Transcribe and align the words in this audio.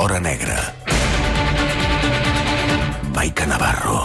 l'hora 0.00 0.18
negra. 0.18 0.56
Maica 3.12 3.44
Navarro. 3.44 4.00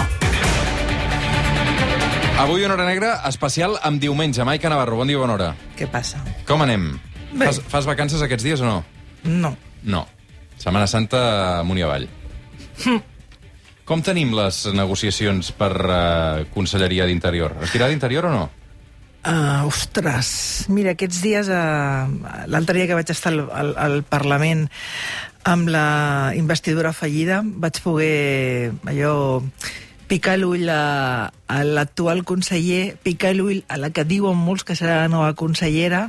Avui 2.37 2.65
una 2.65 2.73
hora 2.73 2.83
negra 2.83 3.21
especial 3.29 3.77
amb 3.79 4.01
diumenge. 4.03 4.43
Maica 4.43 4.67
Navarro, 4.67 4.97
bon 4.99 5.07
dia, 5.07 5.21
bona 5.21 5.37
hora. 5.37 5.47
Què 5.79 5.87
passa? 5.87 6.19
Com 6.49 6.65
anem? 6.65 6.97
Bé. 7.31 7.45
Fas, 7.47 7.61
fas 7.71 7.87
vacances 7.87 8.19
aquests 8.25 8.43
dies 8.43 8.59
o 8.59 8.67
no? 8.67 8.81
No. 9.23 9.53
No. 9.87 10.01
Setmana 10.59 10.89
Santa 10.91 11.21
amunt 11.61 11.79
i 11.79 11.85
avall. 11.87 12.09
Com 13.87 14.03
tenim 14.03 14.35
les 14.35 14.65
negociacions 14.75 15.53
per 15.55 15.71
uh, 15.79 16.43
Conselleria 16.51 17.07
d'Interior? 17.07 17.55
Es 17.63 17.71
dirà 17.71 17.87
d'Interior 17.87 18.27
o 18.27 18.33
no? 18.33 18.43
Uh, 19.25 19.63
ostres, 19.65 20.27
mira, 20.69 20.91
aquests 20.93 21.23
dies, 21.23 21.47
uh, 21.49 22.43
l'altre 22.51 22.75
dia 22.77 22.89
que 22.91 22.99
vaig 22.99 23.09
estar 23.09 23.31
al, 23.31 23.47
al, 23.47 23.71
al 23.79 23.97
Parlament 24.05 24.67
amb 25.45 25.69
la 25.69 26.33
investidura 26.35 26.91
fallida, 26.93 27.43
vaig 27.45 27.79
poder 27.85 28.73
allò 28.89 29.41
picar 30.09 30.39
l'ull 30.41 30.69
a, 30.69 31.29
a 31.29 31.63
l'actual 31.63 32.23
conseller, 32.25 32.97
picar 33.05 33.35
l'ull 33.37 33.63
a 33.69 33.77
la 33.81 33.91
que 33.93 34.05
diuen 34.05 34.37
molts 34.37 34.65
que 34.65 34.77
serà 34.77 35.03
la 35.03 35.11
nova 35.11 35.33
consellera, 35.37 36.07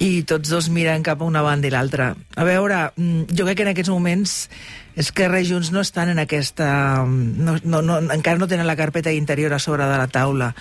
i 0.00 0.22
tots 0.24 0.48
dos 0.48 0.70
miren 0.72 1.04
cap 1.04 1.20
a 1.20 1.28
una 1.28 1.42
banda 1.44 1.68
i 1.68 1.72
l'altra. 1.74 2.14
A 2.36 2.44
veure, 2.48 2.86
mm, 2.96 3.36
jo 3.36 3.44
crec 3.44 3.58
que 3.58 3.66
en 3.66 3.72
aquests 3.74 3.92
moments 3.92 4.48
Esquerra 4.96 5.40
i 5.40 5.46
Junts 5.46 5.70
no 5.72 5.82
estan 5.84 6.08
en 6.08 6.18
aquesta... 6.18 7.04
No, 7.06 7.58
no, 7.62 7.82
no, 7.82 7.98
encara 8.10 8.40
no 8.40 8.48
tenen 8.48 8.66
la 8.66 8.78
carpeta 8.80 9.12
d'interior 9.12 9.52
a 9.52 9.60
sobre 9.60 9.86
de 9.86 9.98
la 10.00 10.08
taula. 10.08 10.54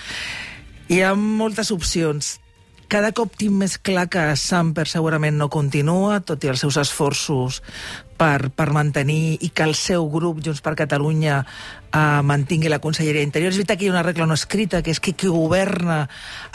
Hi 0.89 1.01
ha 1.01 1.15
moltes 1.15 1.71
opcions. 1.71 2.37
Cada 2.89 3.11
cop 3.13 3.35
tinc 3.37 3.53
més 3.53 3.75
clar 3.85 4.07
que 4.09 4.21
Samper 4.33 4.87
segurament 4.89 5.35
no 5.37 5.45
continua, 5.53 6.15
tot 6.25 6.41
i 6.41 6.49
els 6.49 6.63
seus 6.63 6.73
esforços 6.81 7.59
per, 8.17 8.49
per 8.49 8.65
mantenir 8.73 9.37
i 9.45 9.51
que 9.53 9.67
el 9.67 9.75
seu 9.77 10.07
grup, 10.09 10.39
Junts 10.41 10.63
per 10.65 10.73
Catalunya, 10.79 11.35
eh, 11.93 11.99
mantingui 12.25 12.71
la 12.73 12.81
Conselleria 12.81 13.21
d'Interior. 13.21 13.53
És 13.53 13.59
veritat 13.61 13.77
que 13.77 13.85
hi 13.85 13.91
ha 13.91 13.93
una 13.93 14.01
regla 14.07 14.25
no 14.25 14.33
escrita, 14.33 14.81
que 14.81 14.89
és 14.89 14.97
que 14.97 15.13
qui 15.13 15.29
governa 15.29 15.99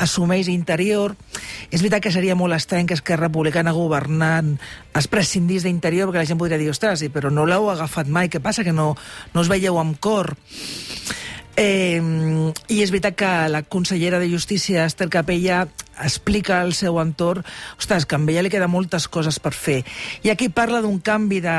assumeix 0.02 0.50
Interior. 0.50 1.14
És 1.70 1.84
veritat 1.84 2.02
que 2.02 2.12
seria 2.16 2.34
molt 2.34 2.58
estrany 2.58 2.90
que 2.90 2.98
Esquerra 2.98 3.28
Republicana 3.28 3.76
governant 3.76 4.56
es 4.90 5.06
prescindís 5.06 5.62
d'Interior, 5.62 6.10
perquè 6.10 6.24
la 6.24 6.32
gent 6.32 6.42
podria 6.42 6.58
dir, 6.58 6.72
ostres, 6.74 6.98
sí, 6.98 7.12
però 7.14 7.30
no 7.30 7.46
l'heu 7.46 7.70
agafat 7.70 8.10
mai, 8.10 8.26
què 8.26 8.42
passa, 8.42 8.66
que 8.66 8.74
no, 8.74 8.96
no 9.30 9.46
us 9.46 9.52
veieu 9.54 9.78
amb 9.78 10.02
cor? 10.02 10.34
Eh, 11.54 12.02
I 12.02 12.82
és 12.82 12.90
veritat 12.90 13.14
que 13.14 13.32
la 13.54 13.62
consellera 13.62 14.18
de 14.18 14.26
Justícia, 14.26 14.82
Esther 14.90 15.06
Capella, 15.14 15.62
explica 16.02 16.60
al 16.60 16.74
seu 16.74 16.98
entorn 17.02 17.44
ostres, 17.78 18.06
que 18.06 18.18
amb 18.18 18.30
ella 18.30 18.44
li 18.44 18.52
queda 18.52 18.68
moltes 18.70 19.06
coses 19.08 19.38
per 19.42 19.54
fer. 19.54 19.82
I 20.24 20.32
aquí 20.32 20.48
parla 20.48 20.82
d'un 20.84 20.98
canvi 21.04 21.40
de, 21.44 21.56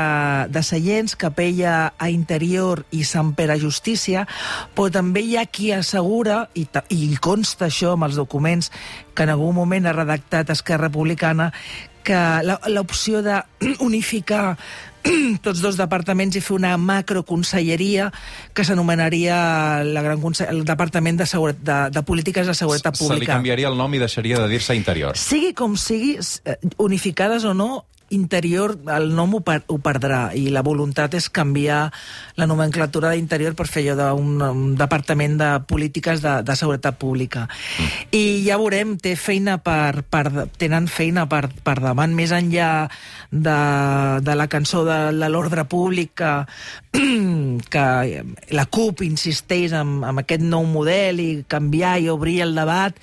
de 0.52 0.62
seients, 0.66 1.16
Capella 1.16 1.94
a 1.98 2.10
Interior 2.12 2.84
i 2.90 3.04
Sant 3.08 3.34
Pere 3.38 3.58
Justícia, 3.62 4.26
però 4.76 4.90
també 4.92 5.24
hi 5.24 5.36
ha 5.36 5.46
qui 5.46 5.72
assegura, 5.72 6.46
i, 6.54 6.66
i 6.92 7.16
consta 7.22 7.70
això 7.70 7.94
amb 7.94 8.08
els 8.08 8.18
documents 8.20 8.70
que 9.16 9.24
en 9.24 9.32
algun 9.32 9.54
moment 9.56 9.86
ha 9.86 9.96
redactat 9.96 10.52
Esquerra 10.52 10.90
Republicana, 10.90 11.52
que 12.06 12.20
l'opció 12.72 13.22
d'unificar 13.26 14.56
tots 15.46 15.60
dos 15.62 15.76
departaments 15.78 16.34
i 16.34 16.40
fer 16.42 16.56
una 16.56 16.72
macroconselleria 16.82 18.08
que 18.54 18.64
s'anomenaria 18.66 19.36
la 19.86 20.02
gran 20.02 20.18
conse- 20.22 20.48
el 20.50 20.64
Departament 20.66 21.20
de, 21.20 21.26
Seguretat, 21.30 21.62
de, 21.62 21.76
de 21.94 22.02
Polítiques 22.02 22.46
de 22.50 22.54
Seguretat 22.58 22.96
Se 22.98 23.04
li 23.04 23.10
Pública. 23.12 23.36
canviaria 23.36 23.68
el 23.70 23.78
nom 23.78 23.94
i 23.94 24.00
deixaria 24.02 24.40
de 24.42 24.48
dir-se 24.50 24.74
Interior. 24.74 25.14
Sigui 25.16 25.52
com 25.54 25.76
sigui, 25.78 26.16
eh, 26.44 26.56
unificades 26.82 27.44
o 27.46 27.54
no, 27.54 27.84
interior, 28.10 28.76
el 28.94 29.10
nom 29.14 29.34
ho, 29.38 29.40
per, 29.46 29.62
ho 29.66 29.78
perdrà 29.82 30.30
i 30.36 30.48
la 30.54 30.62
voluntat 30.66 31.16
és 31.18 31.28
canviar 31.30 31.86
la 32.36 32.46
nomenclatura 32.46 33.14
d'interior 33.14 33.56
per 33.58 33.66
fer 33.70 33.86
allò 33.86 33.96
d'un 34.14 34.36
un 34.46 34.74
departament 34.78 35.36
de 35.38 35.48
polítiques 35.68 36.22
de, 36.22 36.40
de 36.46 36.56
seguretat 36.56 36.98
pública. 36.98 37.46
Mm. 37.46 37.88
I 38.16 38.24
ja 38.46 38.58
veurem, 38.60 38.96
té 39.02 39.16
feina 39.18 39.58
per, 39.62 40.02
per, 40.10 40.48
tenen 40.58 40.88
feina 40.90 41.26
per, 41.30 41.46
per 41.64 41.78
davant, 41.82 42.14
més 42.16 42.32
enllà 42.34 42.88
de, 43.30 43.58
de 44.22 44.36
la 44.38 44.48
cançó 44.52 44.84
de, 44.86 44.98
de 45.16 45.30
l'ordre 45.32 45.66
públic 45.68 46.14
que, 46.16 46.32
que 47.72 47.86
la 48.56 48.66
CUP 48.66 49.02
insisteix 49.06 49.74
en, 49.76 49.98
en 50.06 50.22
aquest 50.22 50.44
nou 50.44 50.66
model 50.68 51.20
i 51.22 51.30
canviar 51.48 51.96
i 52.02 52.10
obrir 52.12 52.40
el 52.46 52.54
debat 52.56 52.96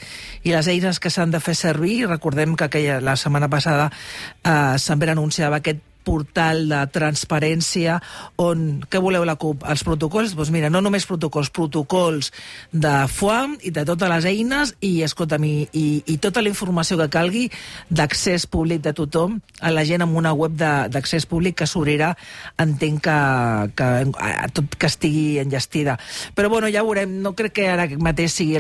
i 0.43 0.53
les 0.53 0.69
eines 0.71 0.99
que 0.99 1.11
s'han 1.13 1.33
de 1.33 1.41
fer 1.43 1.55
servir. 1.57 2.03
Recordem 2.09 2.57
que 2.57 2.67
aquella, 2.69 2.99
la 3.03 3.15
setmana 3.19 3.49
passada 3.51 3.89
eh, 3.91 4.77
sempre 4.93 5.09
anunciava 5.11 5.57
aquest 5.57 5.81
portal 6.05 6.65
de 6.69 6.81
transparència 6.93 7.99
on, 8.41 8.83
què 8.89 9.01
voleu 9.03 9.25
la 9.27 9.35
CUP? 9.39 9.63
Els 9.69 9.83
protocols? 9.87 10.35
Doncs 10.37 10.51
mira, 10.53 10.69
no 10.73 10.81
només 10.83 11.07
protocols, 11.09 11.49
protocols 11.53 12.31
de 12.71 12.93
FUAM 13.11 13.57
i 13.63 13.71
de 13.75 13.85
totes 13.87 14.11
les 14.11 14.27
eines 14.29 14.73
i, 14.83 14.93
escolta'm, 15.05 15.43
i, 15.47 15.55
i, 15.71 15.85
i 16.13 16.17
tota 16.23 16.43
la 16.43 16.51
informació 16.51 16.97
que 16.99 17.09
calgui 17.13 17.45
d'accés 17.89 18.45
públic 18.47 18.83
de 18.83 18.93
tothom 18.97 19.39
a 19.63 19.71
la 19.71 19.85
gent 19.87 20.03
amb 20.05 20.17
una 20.19 20.33
web 20.35 20.55
d'accés 20.57 21.25
públic 21.29 21.57
que 21.61 21.67
s'obrirà, 21.69 22.13
entenc 22.61 23.03
que, 23.07 23.17
que 23.77 23.89
a 24.23 24.47
tot 24.53 24.75
que 24.79 24.89
estigui 24.89 25.39
enllestida. 25.41 25.97
Però 26.35 26.49
bueno, 26.51 26.69
ja 26.73 26.83
veurem, 26.85 27.17
no 27.23 27.33
crec 27.37 27.55
que 27.59 27.67
ara 27.69 27.87
mateix 27.99 28.33
sigui 28.37 28.59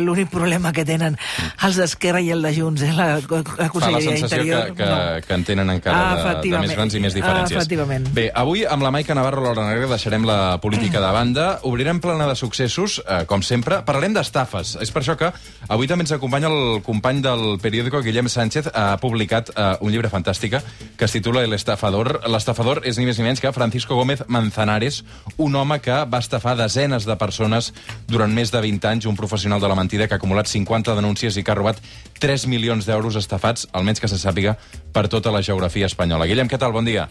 l'únic 0.00 0.30
problema 0.32 0.72
que 0.76 0.84
tenen 0.88 1.16
els 1.64 1.78
d'Esquerra 1.80 2.20
i 2.24 2.30
el 2.34 2.42
de 2.42 2.52
Junts, 2.56 2.82
eh? 2.86 2.92
la, 2.96 3.12
la 3.20 3.42
Fa 3.44 3.56
la 3.62 3.68
Conselleria 3.72 4.16
sensació 4.18 4.42
que, 4.42 4.46
d'Interior. 4.46 4.74
que, 4.76 4.90
no. 4.90 5.26
que 5.26 5.34
en 5.38 5.44
tenen 5.48 5.70
encara 5.76 6.00
Ah, 6.00 6.34
de, 6.40 6.50
de 6.50 6.58
més. 6.58 6.72
Grans 6.80 6.96
i 6.96 7.02
més 7.02 7.16
diferències. 7.16 7.58
Ah, 7.58 7.60
efectivament. 7.60 8.08
Bé, 8.16 8.28
avui 8.34 8.64
amb 8.64 8.84
la 8.84 8.92
Maica 8.94 9.14
Navarro 9.16 9.44
l'Hora 9.44 9.66
Negra 9.68 9.90
deixarem 9.90 10.24
la 10.26 10.58
política 10.62 11.02
de 11.02 11.10
banda, 11.12 11.46
obrirem 11.68 12.00
plana 12.00 12.28
de 12.30 12.36
successos, 12.38 13.00
eh, 13.04 13.24
com 13.28 13.44
sempre, 13.44 13.82
parlarem 13.84 14.16
d'estafes. 14.16 14.76
És 14.80 14.92
per 14.94 15.02
això 15.02 15.16
que 15.20 15.32
avui 15.68 15.90
també 15.90 16.06
ens 16.06 16.14
acompanya 16.16 16.48
el 16.48 16.80
company 16.86 17.20
del 17.20 17.58
periòdico, 17.60 18.00
Guillem 18.02 18.28
Sánchez, 18.28 18.70
ha 18.72 18.96
publicat 19.02 19.52
eh, 19.54 19.76
un 19.80 19.92
llibre 19.92 20.10
fantàstic 20.10 20.60
que 20.96 21.04
es 21.04 21.12
titula 21.12 21.44
El 21.44 21.52
estafador. 21.52 22.22
L'estafador 22.26 22.82
és 22.84 22.98
ni 22.98 23.04
més 23.06 23.18
ni 23.18 23.26
menys 23.26 23.40
que 23.40 23.52
Francisco 23.52 23.94
Gómez 23.94 24.24
Manzanares, 24.28 25.04
un 25.36 25.54
home 25.56 25.80
que 25.84 26.04
va 26.08 26.18
estafar 26.18 26.56
desenes 26.56 27.04
de 27.04 27.16
persones 27.20 27.72
durant 28.08 28.32
més 28.32 28.50
de 28.50 28.60
20 28.60 28.88
anys, 28.88 29.06
un 29.06 29.16
professional 29.16 29.60
de 29.60 29.68
la 29.68 29.76
mentida 29.76 30.08
que 30.08 30.16
ha 30.16 30.20
acumulat 30.20 30.48
50 30.48 30.96
denúncies 30.96 31.36
i 31.36 31.44
que 31.44 31.52
ha 31.52 31.58
robat 31.58 31.80
3 32.20 32.46
milions 32.46 32.86
d'euros 32.86 33.16
estafats, 33.16 33.68
almenys 33.72 34.00
que 34.00 34.08
se 34.08 34.18
sàpiga, 34.20 34.56
per 34.92 35.08
tota 35.08 35.30
la 35.32 35.42
geografia 35.42 35.86
espanyola. 35.86 36.26
Guillem, 36.26 36.48
què 36.50 36.58
tal? 36.58 36.69
Bon 36.72 36.84
dia. 36.84 37.08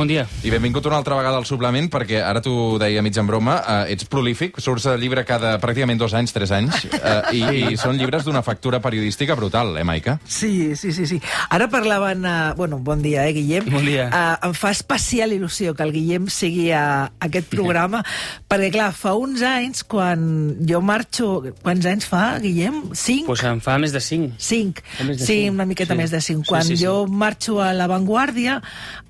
Bon 0.00 0.08
dia. 0.08 0.22
I 0.40 0.48
benvingut 0.48 0.86
una 0.88 0.96
altra 0.96 1.12
vegada 1.18 1.36
al 1.36 1.44
suplement, 1.44 1.90
perquè 1.92 2.22
ara 2.24 2.40
t'ho 2.40 2.78
deia 2.80 3.02
mig 3.04 3.18
en 3.20 3.26
broma, 3.28 3.58
eh, 3.84 3.92
ets 3.92 4.06
prolífic, 4.08 4.56
surts 4.64 4.86
de 4.88 4.94
llibre 4.96 5.26
cada 5.28 5.50
pràcticament 5.60 5.98
dos 6.00 6.14
anys, 6.16 6.32
tres 6.32 6.54
anys, 6.56 6.86
eh, 6.96 7.16
i, 7.36 7.42
i 7.74 7.76
són 7.76 7.98
llibres 8.00 8.24
d'una 8.24 8.40
factura 8.40 8.80
periodística 8.80 9.36
brutal, 9.36 9.74
eh, 9.76 9.84
Maica? 9.84 10.14
Sí, 10.24 10.72
sí, 10.74 10.94
sí, 10.96 11.04
sí. 11.04 11.18
Ara 11.52 11.66
parlaven... 11.68 12.24
Uh, 12.24 12.54
bueno, 12.56 12.78
bon 12.80 13.02
dia, 13.04 13.26
eh, 13.28 13.34
Guillem? 13.36 13.68
Bon 13.68 13.84
dia. 13.84 14.06
Uh, 14.08 14.48
em 14.48 14.54
fa 14.56 14.70
especial 14.72 15.34
il·lusió 15.36 15.74
que 15.76 15.84
el 15.84 15.92
Guillem 15.92 16.30
sigui 16.32 16.70
a, 16.72 16.86
a 17.12 17.28
aquest 17.28 17.50
programa, 17.58 18.00
perquè, 18.48 18.72
clar, 18.78 18.88
fa 18.96 19.12
uns 19.20 19.44
anys, 19.44 19.84
quan 19.84 20.24
jo 20.64 20.80
marxo... 20.80 21.28
Quants 21.60 21.90
anys 21.92 22.08
fa, 22.08 22.22
Guillem? 22.40 22.86
Cinc? 22.96 23.28
Pues 23.28 23.44
em 23.44 23.60
fa 23.60 23.76
més 23.84 23.92
de 23.92 24.00
5. 24.00 24.32
Cinc. 24.40 24.80
Més 25.04 25.20
de 25.20 25.28
Sí, 25.28 25.42
cinc. 25.42 25.58
una 25.60 25.68
miqueta 25.68 25.92
Sí. 25.92 26.00
més 26.00 26.16
de 26.16 26.24
cinc. 26.24 26.46
Sí, 26.48 26.54
Quan 26.54 26.64
sí, 26.64 26.78
sí. 26.80 26.86
jo 26.88 27.04
marxo 27.04 27.60
a 27.60 27.74
La 27.76 27.90
Vanguardia, 27.92 28.62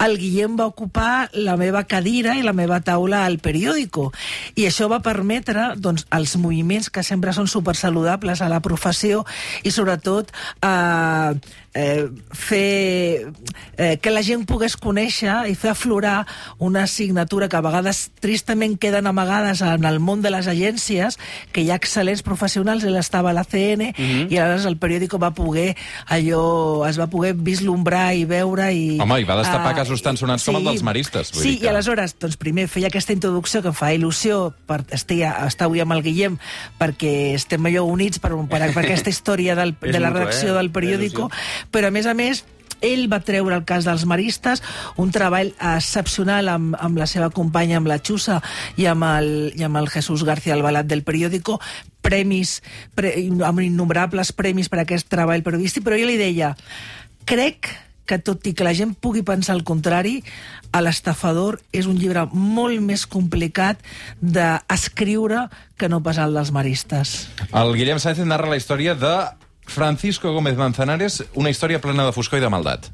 el 0.03 0.19
Guillem 0.19 0.59
va 0.59 0.67
ocupar 0.81 1.29
la 1.37 1.59
meva 1.61 1.85
cadira 1.85 2.39
i 2.39 2.43
la 2.43 2.57
meva 2.57 2.81
taula 2.81 3.27
al 3.29 3.37
periòdico. 3.45 4.09
I 4.57 4.65
això 4.71 4.89
va 4.89 5.03
permetre 5.05 5.75
doncs, 5.77 6.07
els 6.17 6.39
moviments 6.41 6.89
que 6.89 7.05
sempre 7.05 7.35
són 7.37 7.51
supersaludables 7.53 8.41
a 8.41 8.49
la 8.49 8.63
professió 8.65 9.27
i 9.63 9.71
sobretot 9.75 10.33
eh, 10.65 11.37
eh, 11.75 12.09
fer 12.33 13.33
eh, 13.77 13.99
que 14.03 14.11
la 14.11 14.23
gent 14.27 14.45
pogués 14.49 14.77
conèixer 14.81 15.33
i 15.51 15.55
fer 15.59 15.71
aflorar 15.73 16.27
una 16.59 16.85
assignatura 16.89 17.49
que 17.49 17.59
a 17.59 17.63
vegades 17.65 18.11
tristament 18.21 18.77
queden 18.81 19.07
amagades 19.07 19.63
en 19.63 19.85
el 19.87 20.01
món 20.01 20.23
de 20.23 20.33
les 20.35 20.49
agències, 20.51 21.19
que 21.53 21.63
hi 21.63 21.71
ha 21.71 21.79
excel·lents 21.79 22.25
professionals, 22.27 22.85
ell 22.85 22.99
estava 22.99 23.31
a 23.31 23.37
la 23.37 23.45
CN, 23.45 23.93
i 23.97 24.37
aleshores 24.37 24.67
el 24.67 24.79
periòdico 24.83 25.21
va 25.23 25.33
poder 25.37 25.75
allò, 26.11 26.87
es 26.89 26.99
va 27.01 27.07
poder 27.11 27.35
vislumbrar 27.35 28.15
i 28.19 28.25
veure 28.29 28.71
i... 28.75 28.99
Home, 29.01 29.21
i 29.23 29.29
va 29.29 29.39
destapar 29.41 29.73
ah, 29.73 29.79
casos 29.83 30.03
tan 30.03 30.19
sonats 30.21 30.45
com 30.47 30.59
el 30.59 30.67
dels 30.73 30.85
maristes, 30.87 31.33
vull 31.35 31.45
sí, 31.45 31.55
dir 31.55 31.59
que- 31.61 31.69
i 31.69 31.73
aleshores, 31.73 32.17
doncs 32.21 32.39
primer 32.41 32.67
feia 32.71 32.91
aquesta 32.91 33.15
introducció 33.15 33.63
que 33.63 33.71
em 33.73 33.79
fa 33.79 33.93
il·lusió 33.95 34.53
per 34.67 34.83
estar, 34.91 35.47
estar 35.47 35.69
avui 35.71 35.83
amb 35.83 35.95
el 35.95 36.03
Guillem 36.05 36.39
perquè 36.81 37.35
estem 37.37 37.67
allò 37.71 37.87
units 37.89 38.19
per, 38.23 38.33
per, 38.51 38.63
per 38.75 38.85
aquesta 38.85 39.13
història 39.13 39.55
del, 39.59 39.75
de 39.95 40.01
la 40.03 40.11
redacció 40.11 40.55
eh? 40.55 40.59
del 40.59 40.71
periòdico, 40.75 41.29
Il·lusió. 41.31 41.60
Però 41.71 41.89
a 41.89 41.95
més 41.95 42.09
a 42.09 42.17
més 42.17 42.45
ell 42.81 43.07
va 43.13 43.21
treure 43.25 43.57
el 43.57 43.67
cas 43.69 43.85
dels 43.85 44.07
maristes, 44.09 44.63
un 45.01 45.13
treball 45.13 45.53
excepcional 45.59 46.49
amb, 46.49 46.79
amb 46.81 47.01
la 47.01 47.09
seva 47.11 47.31
companya, 47.35 47.79
amb 47.81 47.91
la 47.91 48.01
Xusa 48.01 48.41
i 48.81 48.89
amb 48.91 49.05
el, 49.05 49.31
i 49.57 49.67
amb 49.67 49.81
el 49.81 49.91
Jesús 49.93 50.25
García 50.25 50.57
Albalat 50.57 50.89
del 50.89 51.05
periòdico, 51.05 51.61
premis, 52.01 52.61
pre, 52.97 53.13
amb 53.47 53.63
innumerables 53.65 54.33
premis 54.33 54.73
per 54.73 54.83
aquest 54.83 55.11
treball 55.13 55.45
periodístic, 55.45 55.85
però 55.85 56.01
jo 56.01 56.09
li 56.09 56.19
deia, 56.21 56.55
crec 57.29 57.69
que 58.11 58.19
tot 58.19 58.47
i 58.51 58.57
que 58.59 58.67
la 58.67 58.75
gent 58.75 58.97
pugui 58.99 59.23
pensar 59.23 59.55
el 59.55 59.63
contrari, 59.63 60.17
a 60.75 60.81
l'estafador 60.83 61.61
és 61.75 61.87
un 61.91 61.99
llibre 61.99 62.25
molt 62.33 62.83
més 62.83 63.05
complicat 63.11 63.79
d'escriure 64.19 65.47
que 65.79 65.91
no 65.91 66.01
pas 66.03 66.19
el 66.19 66.35
dels 66.35 66.51
maristes. 66.55 67.29
El 67.51 67.75
Guillem 67.79 68.03
Sánchez 68.03 68.27
narra 68.27 68.51
la 68.51 68.59
història 68.59 68.97
de 68.99 69.15
Francisco 69.71 70.33
Gómez 70.33 70.57
Manzanares, 70.59 71.25
una 71.35 71.51
història 71.51 71.79
plena 71.81 72.05
de 72.05 72.13
foscor 72.13 72.41
i 72.41 72.43
de 72.43 72.51
maldat. 72.51 72.89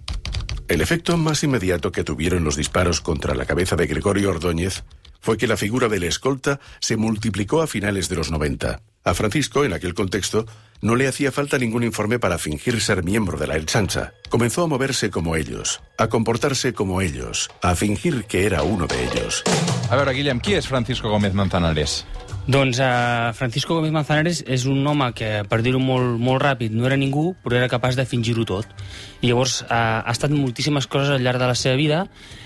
El 0.69 0.83
efecto 0.83 1.17
más 1.17 1.43
inmediato 1.43 1.91
que 1.91 2.05
tuvieron 2.05 2.45
los 2.45 2.57
disparos 2.57 3.01
contra 3.01 3.35
la 3.35 3.47
cabeza 3.47 3.77
de 3.77 3.87
Gregorio 3.87 4.31
Ordóñez 4.31 4.85
fue 5.21 5.39
que 5.39 5.47
la 5.47 5.57
figura 5.57 5.89
del 5.89 6.05
escolta 6.05 6.61
se 6.81 6.97
multiplicó 6.97 7.63
a 7.63 7.67
finales 7.67 8.09
de 8.09 8.17
los 8.17 8.31
90. 8.31 8.81
A 9.05 9.15
Francisco, 9.15 9.65
en 9.65 9.73
aquel 9.73 9.95
contexto, 9.95 10.45
no 10.83 10.97
le 10.97 11.09
hacía 11.09 11.33
falta 11.33 11.59
ningún 11.59 11.83
informe 11.83 12.19
para 12.19 12.39
fingir 12.39 12.81
ser 12.81 13.03
miembro 13.05 13.39
de 13.39 13.47
la 13.47 13.57
El 13.57 13.69
Sancha. 13.69 14.13
Comenzó 14.29 14.65
a 14.65 14.67
moverse 14.67 15.11
como 15.11 15.37
ellos, 15.37 15.81
a 15.97 16.09
comportarse 16.09 16.75
como 16.75 17.01
ellos, 17.01 17.49
a 17.63 17.75
fingir 17.75 18.25
que 18.25 18.45
era 18.45 18.63
uno 18.63 18.87
de 18.87 19.05
ellos. 19.05 19.45
A 19.89 19.97
veure, 19.97 20.13
Guillem, 20.13 20.41
qui 20.41 20.55
és 20.59 20.67
Francisco 20.67 21.09
Gómez 21.09 21.33
Manzanares? 21.33 22.05
Doncs 22.47 22.79
uh, 22.79 23.33
Francisco 23.35 23.75
Gómez 23.75 23.91
Manzanares 23.91 24.45
és 24.47 24.69
un 24.71 24.85
home 24.87 25.09
que, 25.19 25.43
per 25.51 25.59
dir-ho 25.67 25.81
molt, 25.83 26.15
molt 26.23 26.39
ràpid, 26.45 26.71
no 26.71 26.87
era 26.87 26.95
ningú, 26.95 27.33
però 27.43 27.57
era 27.59 27.67
capaç 27.67 27.97
de 27.99 28.05
fingir-ho 28.07 28.45
tot. 28.47 28.71
I 29.19 29.33
llavors 29.33 29.65
uh, 29.65 29.67
ha 30.07 30.13
estat 30.13 30.31
moltíssimes 30.31 30.87
coses 30.87 31.11
al 31.11 31.27
llarg 31.27 31.43
de 31.43 31.49
la 31.51 31.57
seva 31.59 31.75
vida, 31.75 32.05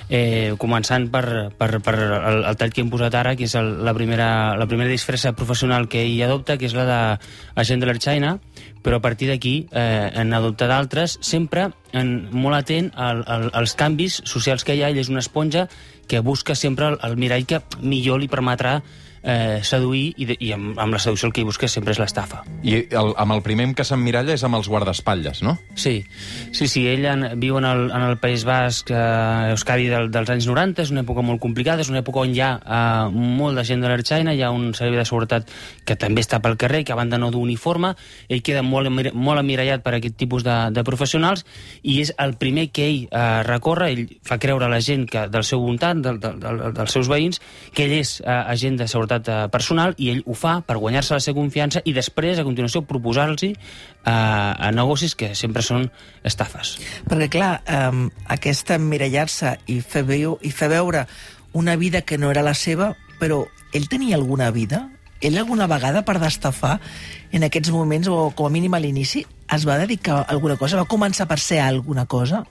eh, 0.09 0.55
començant 0.57 1.05
per, 1.13 1.51
per, 1.53 1.69
per 1.85 1.95
el, 2.01 2.41
el 2.49 2.57
tall 2.57 2.73
que 2.73 2.81
hem 2.81 2.89
posat 2.93 3.19
ara, 3.21 3.35
que 3.37 3.45
és 3.45 3.55
el, 3.61 3.69
la, 3.85 3.93
primera, 3.93 4.31
la 4.57 4.67
primera 4.71 4.89
disfressa 4.89 5.35
professional 5.37 5.85
que 5.93 6.01
ell 6.07 6.17
adopta, 6.25 6.57
que 6.57 6.65
és 6.71 6.79
la 6.79 6.87
d'agent 6.89 7.85
de 7.85 7.91
l'Archaina, 7.91 8.33
però 8.81 8.99
a 8.99 9.05
partir 9.05 9.29
d'aquí 9.29 9.55
eh, 9.69 10.09
en 10.17 10.33
adopta 10.33 10.71
d'altres, 10.71 11.19
sempre 11.21 11.69
en, 11.93 12.31
molt 12.33 12.57
atent 12.57 12.91
al, 12.97 13.21
al, 13.29 13.51
als 13.53 13.77
canvis 13.77 14.23
socials 14.25 14.65
que 14.65 14.75
hi 14.75 14.83
ha. 14.83 14.89
Ell 14.89 15.05
és 15.05 15.13
una 15.13 15.21
esponja 15.21 15.69
que 16.09 16.25
busca 16.25 16.57
sempre 16.57 16.89
el, 16.89 16.99
el 17.05 17.21
mirall 17.21 17.45
que 17.45 17.61
millor 17.85 18.25
li 18.25 18.33
permetrà 18.33 18.79
eh, 19.23 19.61
seduir 19.63 20.15
i, 20.17 20.27
de, 20.29 20.37
i 20.41 20.53
amb, 20.55 20.79
amb 20.81 20.95
la 20.97 21.01
seducció 21.03 21.29
el 21.29 21.35
que 21.35 21.43
hi 21.43 21.49
busca 21.49 21.69
sempre 21.69 21.95
és 21.95 22.01
l'estafa. 22.01 22.43
I 22.63 22.77
el, 22.89 23.13
amb 23.21 23.37
el 23.37 23.43
primer 23.45 23.69
que 23.77 23.85
s'emmiralla 23.87 24.35
és 24.35 24.45
amb 24.47 24.57
els 24.59 24.69
guardaespatlles, 24.71 25.43
no? 25.47 25.57
Sí, 25.75 26.01
sí, 26.57 26.69
sí 26.71 26.87
ell 26.89 27.05
en, 27.11 27.27
viu 27.41 27.59
en 27.61 27.67
el, 27.69 27.87
en 27.91 28.07
el 28.07 28.19
País 28.23 28.45
Basc, 28.49 28.91
eh, 28.91 29.51
Euskadi 29.53 29.91
del, 29.93 30.11
dels 30.13 30.33
anys 30.33 30.49
90, 30.49 30.87
és 30.87 30.95
una 30.95 31.05
època 31.05 31.25
molt 31.27 31.43
complicada, 31.43 31.85
és 31.85 31.93
una 31.93 32.01
època 32.01 32.25
on 32.25 32.35
hi 32.35 32.43
ha 32.45 32.53
eh, 32.61 33.11
molt 33.13 33.61
de 33.61 33.67
gent 33.69 33.85
de 33.85 33.91
l'Arxaina, 33.91 34.35
hi 34.35 34.45
ha 34.47 34.53
un 34.55 34.71
servei 34.79 35.01
de 35.01 35.07
seguretat 35.09 35.51
que 35.85 35.99
també 36.01 36.25
està 36.25 36.41
pel 36.41 36.57
carrer, 36.61 36.83
que 36.85 36.95
a 36.95 36.99
banda 36.99 37.21
no 37.21 37.31
d'uniforme, 37.35 37.95
ell 38.29 38.45
queda 38.47 38.65
molt, 38.67 38.91
molt 39.13 39.43
emmirallat 39.43 39.85
per 39.85 39.97
aquest 39.99 40.17
tipus 40.21 40.47
de, 40.47 40.57
de 40.75 40.85
professionals 40.87 41.45
i 41.83 42.01
és 42.01 42.15
el 42.21 42.37
primer 42.41 42.69
que 42.75 42.87
ell 42.89 43.01
eh, 43.05 43.43
recorre, 43.47 43.91
ell 43.93 44.07
fa 44.27 44.41
creure 44.41 44.67
a 44.67 44.73
la 44.73 44.81
gent 44.85 45.07
que 45.11 45.27
del 45.29 45.45
seu 45.45 45.63
voltant, 45.65 46.01
del, 46.05 46.21
del, 46.23 46.41
del, 46.41 46.65
dels 46.77 46.97
seus 46.97 47.11
veïns, 47.11 47.41
que 47.77 47.87
ell 47.87 47.99
és 48.01 48.19
eh, 48.25 48.31
agent 48.31 48.81
de 48.81 48.89
seguretat 48.89 49.10
seguretat 49.11 49.29
eh, 49.29 49.49
personal 49.51 49.95
i 49.99 50.11
ell 50.11 50.23
ho 50.27 50.35
fa 50.35 50.61
per 50.63 50.79
guanyar-se 50.79 51.15
la 51.15 51.21
seva 51.21 51.39
confiança 51.39 51.83
i 51.85 51.93
després, 51.93 52.39
a 52.39 52.45
continuació, 52.45 52.83
proposar-los 52.83 53.43
eh, 53.43 53.55
a 54.05 54.71
negocis 54.73 55.15
que 55.15 55.35
sempre 55.35 55.63
són 55.63 55.91
estafes. 56.25 56.79
Perquè, 57.09 57.29
clar, 57.31 57.63
eh, 57.67 58.09
aquesta 58.29 58.77
emmirallar-se 58.77 59.59
i, 59.67 59.81
fer 59.81 60.05
veu, 60.05 60.39
i 60.43 60.51
fer 60.51 60.69
veure 60.71 61.07
una 61.53 61.77
vida 61.77 62.03
que 62.03 62.19
no 62.19 62.31
era 62.31 62.43
la 62.43 62.55
seva, 62.55 62.95
però 63.19 63.45
ell 63.73 63.89
tenia 63.89 64.17
alguna 64.17 64.51
vida? 64.51 64.89
Ell 65.21 65.37
alguna 65.37 65.67
vegada, 65.69 66.03
per 66.03 66.19
destafar, 66.19 66.79
en 67.33 67.45
aquests 67.45 67.71
moments, 67.71 68.09
o 68.09 68.31
com 68.35 68.47
a 68.47 68.51
mínim 68.53 68.75
a 68.75 68.81
l'inici, 68.81 69.27
es 69.51 69.67
va 69.69 69.77
dedicar 69.79 70.23
a 70.23 70.29
alguna 70.33 70.57
cosa? 70.57 70.79
Va 70.81 70.89
començar 70.89 71.27
per 71.29 71.39
ser 71.39 71.61
alguna 71.61 72.07
cosa? 72.07 72.45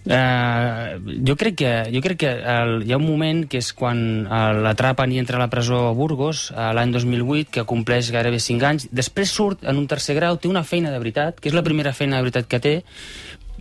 Uh, 0.00 0.96
jo 1.28 1.34
crec 1.36 1.58
que, 1.60 1.70
jo 1.92 2.00
crec 2.00 2.22
que 2.22 2.30
el, 2.32 2.78
hi 2.88 2.94
ha 2.94 2.98
un 2.98 3.04
moment 3.04 3.42
que 3.50 3.60
és 3.60 3.68
quan 3.76 3.98
uh, 4.24 4.38
l'atrapen 4.64 5.12
i 5.12 5.20
entra 5.20 5.36
a 5.36 5.42
la 5.42 5.50
presó 5.52 5.82
a 5.90 5.92
Burgos 5.96 6.46
uh, 6.54 6.70
l'any 6.76 6.94
2008, 6.94 7.50
que 7.52 7.66
compleix 7.68 8.08
gairebé 8.14 8.40
5 8.40 8.68
anys. 8.70 8.88
Després 8.96 9.34
surt 9.36 9.66
en 9.68 9.76
un 9.76 9.84
tercer 9.90 10.16
grau, 10.16 10.40
té 10.40 10.48
una 10.48 10.64
feina 10.64 10.94
de 10.94 11.02
veritat, 11.02 11.36
que 11.36 11.52
és 11.52 11.56
la 11.56 11.64
primera 11.66 11.92
feina 11.92 12.16
de 12.16 12.24
veritat 12.24 12.48
que 12.48 12.62
té, 12.64 12.74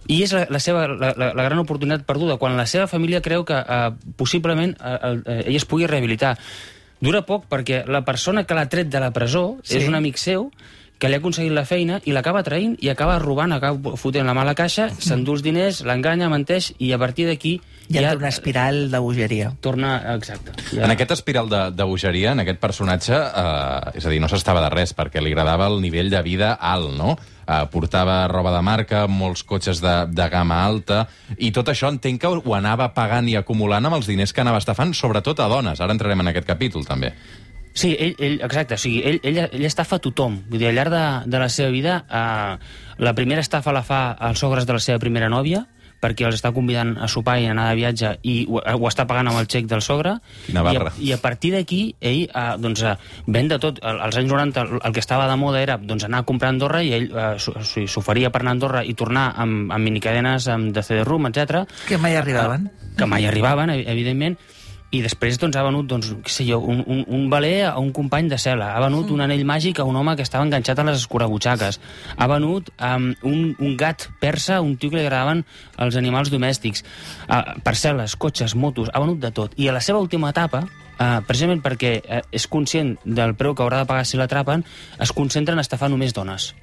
i 0.07 0.23
és 0.23 0.31
la, 0.33 0.45
la, 0.49 0.63
seva, 0.63 0.87
la, 0.87 1.11
la, 1.19 1.31
la 1.35 1.45
gran 1.45 1.59
oportunitat 1.61 2.07
perduda, 2.07 2.39
quan 2.41 2.55
la 2.57 2.65
seva 2.71 2.87
família 2.87 3.21
creu 3.25 3.43
que 3.45 3.59
uh, 3.59 3.91
possiblement 4.17 4.77
uh, 4.79 4.95
uh, 5.19 5.39
ell 5.43 5.59
es 5.59 5.67
pugui 5.67 5.91
rehabilitar. 5.91 6.37
Dura 7.03 7.21
poc 7.27 7.45
perquè 7.51 7.83
la 7.87 8.05
persona 8.07 8.45
que 8.47 8.55
l'ha 8.55 8.67
tret 8.71 8.89
de 8.91 9.03
la 9.03 9.11
presó 9.15 9.59
sí. 9.61 9.77
és 9.77 9.91
un 9.91 9.99
amic 9.99 10.17
seu 10.19 10.49
que 10.99 11.07
li 11.07 11.15
ha 11.15 11.21
aconseguit 11.23 11.55
la 11.55 11.63
feina 11.65 12.01
i 12.03 12.13
l'acaba 12.13 12.43
traint 12.43 12.75
i 12.83 12.91
acaba 12.91 13.17
robant, 13.23 13.55
acaba 13.55 13.95
fotent 13.97 14.27
la 14.27 14.35
mala 14.35 14.53
caixa, 14.55 14.89
mm. 14.89 15.03
s'endú 15.07 15.37
els 15.37 15.43
diners, 15.45 15.81
l'enganya, 15.87 16.29
menteix, 16.31 16.73
i 16.77 16.91
a 16.93 16.99
partir 17.01 17.29
d'aquí... 17.31 17.59
Ja, 17.89 18.03
ja 18.03 18.11
una 18.19 18.29
espiral 18.29 18.91
de 18.91 18.99
bogeria. 19.01 19.47
Torna, 19.65 19.95
exacte. 20.13 20.53
Ja... 20.69 20.83
En 20.85 20.93
aquest 20.93 21.15
espiral 21.15 21.49
de, 21.49 21.63
de 21.73 21.87
bogeria, 21.89 22.35
en 22.35 22.43
aquest 22.43 22.59
personatge, 22.61 23.15
eh, 23.17 23.95
és 23.97 24.05
a 24.05 24.13
dir, 24.13 24.19
no 24.21 24.29
s'estava 24.29 24.61
de 24.61 24.69
res, 24.75 24.93
perquè 24.93 25.23
li 25.23 25.31
agradava 25.33 25.71
el 25.71 25.79
nivell 25.81 26.11
de 26.13 26.21
vida 26.21 26.51
alt, 26.53 26.91
no? 26.99 27.15
Eh, 27.49 27.63
portava 27.73 28.19
roba 28.29 28.53
de 28.53 28.61
marca, 28.61 29.07
molts 29.09 29.41
cotxes 29.41 29.81
de, 29.81 29.95
de 30.13 30.29
gamma 30.29 30.61
alta, 30.67 31.07
i 31.41 31.49
tot 31.55 31.73
això 31.73 31.89
entenc 31.89 32.21
que 32.21 32.29
ho 32.29 32.53
anava 32.53 32.91
pagant 32.93 33.25
i 33.31 33.39
acumulant 33.39 33.89
amb 33.89 33.97
els 33.97 34.11
diners 34.11 34.35
que 34.35 34.45
anava 34.45 34.61
estafant, 34.61 34.93
sobretot 34.93 35.41
a 35.41 35.49
dones. 35.49 35.81
Ara 35.81 35.95
entrarem 35.97 36.21
en 36.21 36.29
aquest 36.29 36.45
capítol, 36.45 36.85
també. 36.85 37.15
Sí, 37.73 37.95
ell, 37.99 38.15
ell, 38.19 38.39
exacte, 38.43 38.75
o 38.75 38.81
sigui, 38.81 39.01
ell, 39.05 39.19
ell, 39.23 39.41
ell 39.45 39.65
estafa 39.67 39.99
a 39.99 40.03
tothom. 40.03 40.39
Vull 40.49 40.61
dir, 40.61 40.69
al 40.71 40.79
llarg 40.79 40.93
de, 40.93 41.03
de 41.29 41.41
la 41.41 41.49
seva 41.53 41.69
vida, 41.73 41.99
eh, 42.09 42.95
la 42.99 43.13
primera 43.15 43.43
estafa 43.45 43.73
la 43.75 43.83
fa 43.85 44.01
als 44.13 44.41
sogres 44.41 44.65
de 44.67 44.75
la 44.75 44.83
seva 44.83 44.99
primera 44.99 45.29
nòvia, 45.31 45.65
perquè 45.99 46.25
els 46.27 46.37
està 46.39 46.51
convidant 46.55 46.93
a 46.99 47.09
sopar 47.11 47.37
i 47.41 47.47
a 47.47 47.53
anar 47.53 47.67
de 47.69 47.77
viatge 47.79 48.11
i 48.27 48.35
ho, 48.47 48.59
ho 48.59 48.87
està 48.87 49.05
pagant 49.07 49.29
amb 49.31 49.41
el 49.41 49.49
xec 49.51 49.67
del 49.69 49.83
sogre. 49.83 50.15
I 50.47 50.55
a, 50.55 50.85
i 51.03 51.11
a 51.15 51.19
partir 51.21 51.51
d'aquí 51.55 51.81
ell 51.99 52.21
eh, 52.27 52.45
doncs, 52.61 52.83
eh, 52.87 52.95
ven 53.27 53.51
de 53.51 53.59
tot. 53.61 53.81
Als 53.83 54.19
anys 54.19 54.31
90 54.31 54.63
el, 54.63 54.77
el 54.79 54.95
que 54.95 55.03
estava 55.03 55.27
de 55.29 55.35
moda 55.39 55.61
era 55.61 55.77
doncs, 55.81 56.07
anar 56.07 56.23
a 56.23 56.27
comprar 56.29 56.51
a 56.51 56.55
Andorra 56.55 56.83
i 56.83 56.93
ell 56.95 57.09
eh, 57.11 57.33
s'oferia 57.39 58.31
per 58.31 58.43
anar 58.43 58.55
a 58.55 58.57
Andorra 58.59 58.85
i 58.87 58.95
tornar 58.99 59.29
amb, 59.35 59.73
amb 59.75 59.91
minicadenes 59.91 60.47
amb 60.51 60.71
de 60.75 60.85
CD-ROOM, 60.85 61.27
etc. 61.31 61.65
que 61.89 61.99
mai 61.99 62.15
arribaven. 62.19 62.69
Eh, 62.71 62.95
que 62.99 63.07
mai 63.07 63.27
arribaven, 63.27 63.75
evidentment 63.79 64.39
i 64.89 65.01
després 65.05 65.37
doncs, 65.37 65.53
ha 65.57 65.63
venut 65.65 65.85
doncs, 65.85 66.09
què 66.25 66.31
sé 66.33 66.45
jo, 66.47 66.57
un, 66.65 66.81
un, 66.89 67.03
un 67.13 67.27
valer 67.29 67.69
a 67.69 67.75
un 67.81 67.91
company 67.93 68.29
de 68.31 68.39
cel·la, 68.41 68.71
ha 68.73 68.81
venut 68.81 69.05
mm. 69.05 69.13
un 69.13 69.23
anell 69.25 69.45
màgic 69.45 69.79
a 69.79 69.85
un 69.85 69.99
home 69.99 70.15
que 70.17 70.25
estava 70.25 70.45
enganxat 70.47 70.81
a 70.81 70.85
les 70.87 71.03
escurabutxaques, 71.03 71.77
ha 72.17 72.27
venut 72.31 72.71
um, 72.75 73.11
un, 73.29 73.43
un 73.53 73.77
gat 73.77 74.07
persa, 74.21 74.59
un 74.65 74.75
tio 74.81 74.89
que 74.89 74.97
li 74.97 75.05
agradaven 75.05 75.45
els 75.85 75.99
animals 75.99 76.33
domèstics, 76.33 76.83
uh, 77.27 77.59
parcel·les, 77.65 78.17
cotxes, 78.17 78.57
motos, 78.57 78.89
ha 78.89 79.03
venut 79.05 79.21
de 79.21 79.33
tot. 79.35 79.53
I 79.61 79.69
a 79.69 79.77
la 79.77 79.83
seva 79.85 80.01
última 80.01 80.33
etapa, 80.33 80.65
uh, 80.65 81.21
precisament 81.29 81.61
perquè 81.65 81.95
uh, 82.01 82.23
és 82.33 82.49
conscient 82.49 82.95
del 83.05 83.37
preu 83.37 83.53
que 83.53 83.65
haurà 83.65 83.83
de 83.83 83.89
pagar 83.93 84.09
si 84.09 84.17
l'atrapen, 84.17 84.65
es 84.97 85.13
concentra 85.13 85.53
en 85.53 85.61
estafar 85.61 85.93
només 85.93 86.17
dones. 86.17 86.55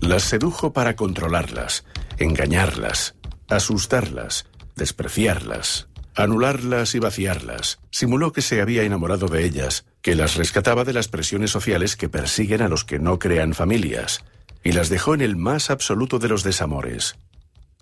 Las 0.00 0.24
sedujo 0.24 0.72
para 0.72 0.96
controlarlas, 0.96 1.84
engañarlas, 2.18 3.14
asustarlas, 3.48 4.46
despreciarlas, 4.76 5.86
anularlas 6.14 6.94
y 6.94 6.98
vaciarlas. 6.98 7.78
Simuló 7.90 8.32
que 8.32 8.42
se 8.42 8.60
había 8.60 8.82
enamorado 8.82 9.28
de 9.28 9.44
ellas, 9.44 9.84
que 10.02 10.14
las 10.14 10.36
rescataba 10.36 10.84
de 10.84 10.92
las 10.92 11.08
presiones 11.08 11.50
sociales 11.50 11.96
que 11.96 12.08
persiguen 12.08 12.62
a 12.62 12.68
los 12.68 12.84
que 12.84 12.98
no 12.98 13.18
crean 13.18 13.54
familias, 13.54 14.24
y 14.62 14.72
las 14.72 14.88
dejó 14.88 15.14
en 15.14 15.20
el 15.20 15.36
más 15.36 15.70
absoluto 15.70 16.18
de 16.18 16.28
los 16.28 16.42
desamores. 16.42 17.16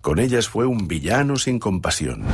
Con 0.01 0.19
ellas 0.19 0.49
fue 0.49 0.67
un 0.67 0.89
villano 0.89 1.37
sin 1.37 1.59
compasión. 1.59 2.25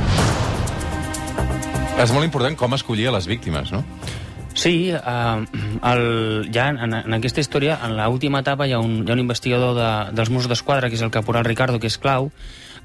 És 1.99 2.13
molt 2.15 2.23
important 2.23 2.55
com 2.55 2.71
escollia 2.77 3.11
les 3.11 3.25
víctimes, 3.27 3.73
no? 3.75 3.83
Sí, 4.55 4.89
eh, 4.89 5.45
el, 5.91 6.47
ja 6.55 6.69
en, 6.71 6.95
en 6.95 7.15
aquesta 7.17 7.43
història, 7.43 7.75
en 7.83 7.97
l'última 7.97 8.39
etapa, 8.39 8.67
hi 8.67 8.73
ha 8.73 8.79
un, 8.79 9.01
hi 9.03 9.11
ha 9.11 9.17
un 9.17 9.21
investigador 9.21 9.75
de, 9.75 9.89
dels 10.15 10.31
Mossos 10.31 10.49
d'Esquadra, 10.51 10.87
que 10.89 10.95
és 10.95 11.03
el 11.03 11.11
caporal 11.11 11.45
Ricardo, 11.47 11.79
que 11.79 11.91
és 11.91 11.99
clau, 11.99 12.31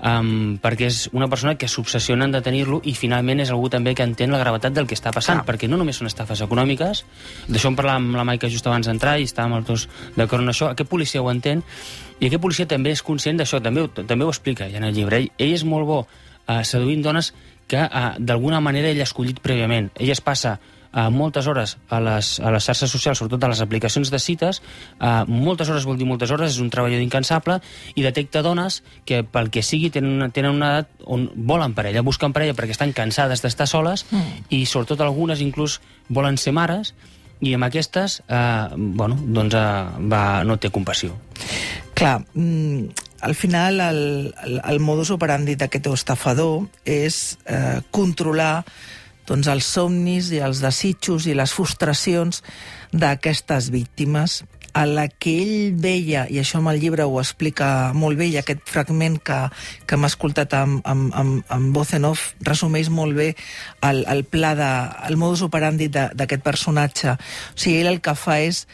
um, 0.01 0.57
perquè 0.63 0.89
és 0.91 1.09
una 1.13 1.29
persona 1.31 1.55
que 1.61 1.69
s'obsessiona 1.71 2.27
en 2.29 2.35
detenir-lo 2.35 2.81
i 2.85 2.95
finalment 2.99 3.43
és 3.45 3.53
algú 3.55 3.71
també 3.73 3.95
que 3.95 4.07
entén 4.07 4.33
la 4.35 4.41
gravetat 4.41 4.75
del 4.75 4.89
que 4.91 4.97
està 4.99 5.13
passant, 5.15 5.43
Clar. 5.43 5.49
perquè 5.53 5.71
no 5.71 5.79
només 5.81 6.01
són 6.01 6.11
estafes 6.11 6.43
econòmiques, 6.45 7.05
d'això 7.49 7.71
en 7.73 7.79
parlàvem 7.79 8.11
amb 8.11 8.21
la 8.21 8.27
Maica 8.29 8.51
just 8.53 8.67
abans 8.67 8.89
d'entrar 8.91 9.19
i 9.19 9.29
estàvem 9.29 9.59
els 9.61 9.67
dos 9.69 9.89
d'acord 10.17 10.43
en 10.43 10.53
això, 10.53 10.71
aquest 10.73 10.91
policia 10.91 11.23
ho 11.23 11.31
entén 11.31 11.65
i 12.21 12.29
aquest 12.29 12.43
policia 12.43 12.69
també 12.71 12.95
és 12.95 13.03
conscient 13.03 13.41
d'això, 13.41 13.61
també, 13.63 13.87
també 14.05 14.25
ho 14.25 14.31
explica 14.33 14.69
ja 14.71 14.79
en 14.79 14.87
el 14.89 14.95
llibre. 14.95 15.19
Ell, 15.19 15.31
ell 15.39 15.57
és 15.57 15.65
molt 15.67 15.89
bo 15.89 15.99
uh, 16.05 16.63
seduint 16.63 17.03
dones 17.03 17.33
que 17.67 17.81
uh, 17.81 18.15
d'alguna 18.19 18.61
manera 18.61 18.91
ell 18.93 19.01
ha 19.03 19.09
escollit 19.09 19.41
prèviament. 19.43 19.91
Ell 19.99 20.13
es 20.15 20.23
passa 20.25 20.59
eh, 20.95 21.09
moltes 21.11 21.47
hores 21.51 21.77
a 21.89 22.01
les, 22.01 22.39
a 22.41 22.53
les 22.55 22.65
xarxes 22.65 22.91
socials, 22.91 23.19
sobretot 23.19 23.45
a 23.45 23.51
les 23.53 23.63
aplicacions 23.65 24.11
de 24.11 24.21
cites, 24.23 24.63
eh, 25.01 25.25
moltes 25.29 25.69
hores 25.69 25.87
vol 25.89 25.99
dir 25.99 26.09
moltes 26.09 26.31
hores, 26.31 26.55
és 26.55 26.63
un 26.63 26.71
treballador 26.71 27.05
incansable, 27.05 27.59
i 27.95 28.07
detecta 28.07 28.45
dones 28.47 28.83
que 29.05 29.23
pel 29.25 29.51
que 29.51 29.65
sigui 29.67 29.91
tenen, 29.95 30.31
tenen 30.33 30.55
una 30.55 30.71
edat 30.75 31.05
on 31.05 31.29
volen 31.35 31.75
parella, 31.75 32.05
busquen 32.07 32.33
parella 32.33 32.57
perquè 32.57 32.77
estan 32.77 32.95
cansades 32.97 33.43
d'estar 33.45 33.69
soles, 33.71 34.07
mm. 34.11 34.47
i 34.55 34.65
sobretot 34.67 35.03
algunes 35.05 35.43
inclús 35.45 35.81
volen 36.09 36.39
ser 36.39 36.55
mares, 36.57 36.95
i 37.45 37.53
amb 37.57 37.67
aquestes, 37.67 38.23
eh, 38.29 38.69
bueno, 38.75 39.19
doncs 39.19 39.57
eh, 39.59 40.09
va, 40.11 40.23
no 40.47 40.57
té 40.57 40.71
compassió. 40.73 41.17
Clar, 41.95 42.21
mm, 42.35 43.05
al 43.27 43.35
final 43.35 43.81
el, 43.81 44.01
el, 44.45 44.61
el 44.65 44.81
modus 44.81 45.13
operandi 45.15 45.57
d'aquest 45.59 45.91
estafador 45.93 46.67
és 46.85 47.39
eh, 47.45 47.81
controlar 47.95 48.65
doncs, 49.29 49.49
els 49.49 49.69
somnis 49.77 50.31
i 50.35 50.43
els 50.45 50.61
desitjos 50.65 51.29
i 51.29 51.37
les 51.37 51.53
frustracions 51.55 52.43
d'aquestes 52.93 53.71
víctimes 53.75 54.43
a 54.75 54.85
la 54.91 55.07
que 55.07 55.33
ell 55.39 55.77
veia, 55.79 56.25
i 56.27 56.41
això 56.43 56.59
amb 56.59 56.73
el 56.73 56.81
llibre 56.83 57.07
ho 57.07 57.21
explica 57.21 57.93
molt 57.95 58.19
bé, 58.19 58.27
i 58.33 58.39
aquest 58.41 58.65
fragment 58.67 59.21
que, 59.23 59.37
que 59.87 59.95
hem 59.95 60.07
escoltat 60.09 60.57
amb, 60.59 60.81
amb, 60.91 61.13
amb, 61.15 61.45
amb 61.55 61.77
voz 61.77 61.95
en 61.95 62.09
off 62.11 62.33
resumeix 62.43 62.91
molt 62.91 63.15
bé 63.15 63.29
el, 63.87 64.03
el 64.11 64.25
pla 64.27 64.53
de, 64.59 64.73
el 65.07 65.17
modus 65.21 65.45
operandi 65.47 65.89
d'aquest 65.95 66.43
personatge. 66.43 67.15
O 67.15 67.55
sigui, 67.55 67.79
ell 67.85 67.93
el 67.95 68.03
que 68.03 68.17
fa 68.19 68.41
és 68.43 68.65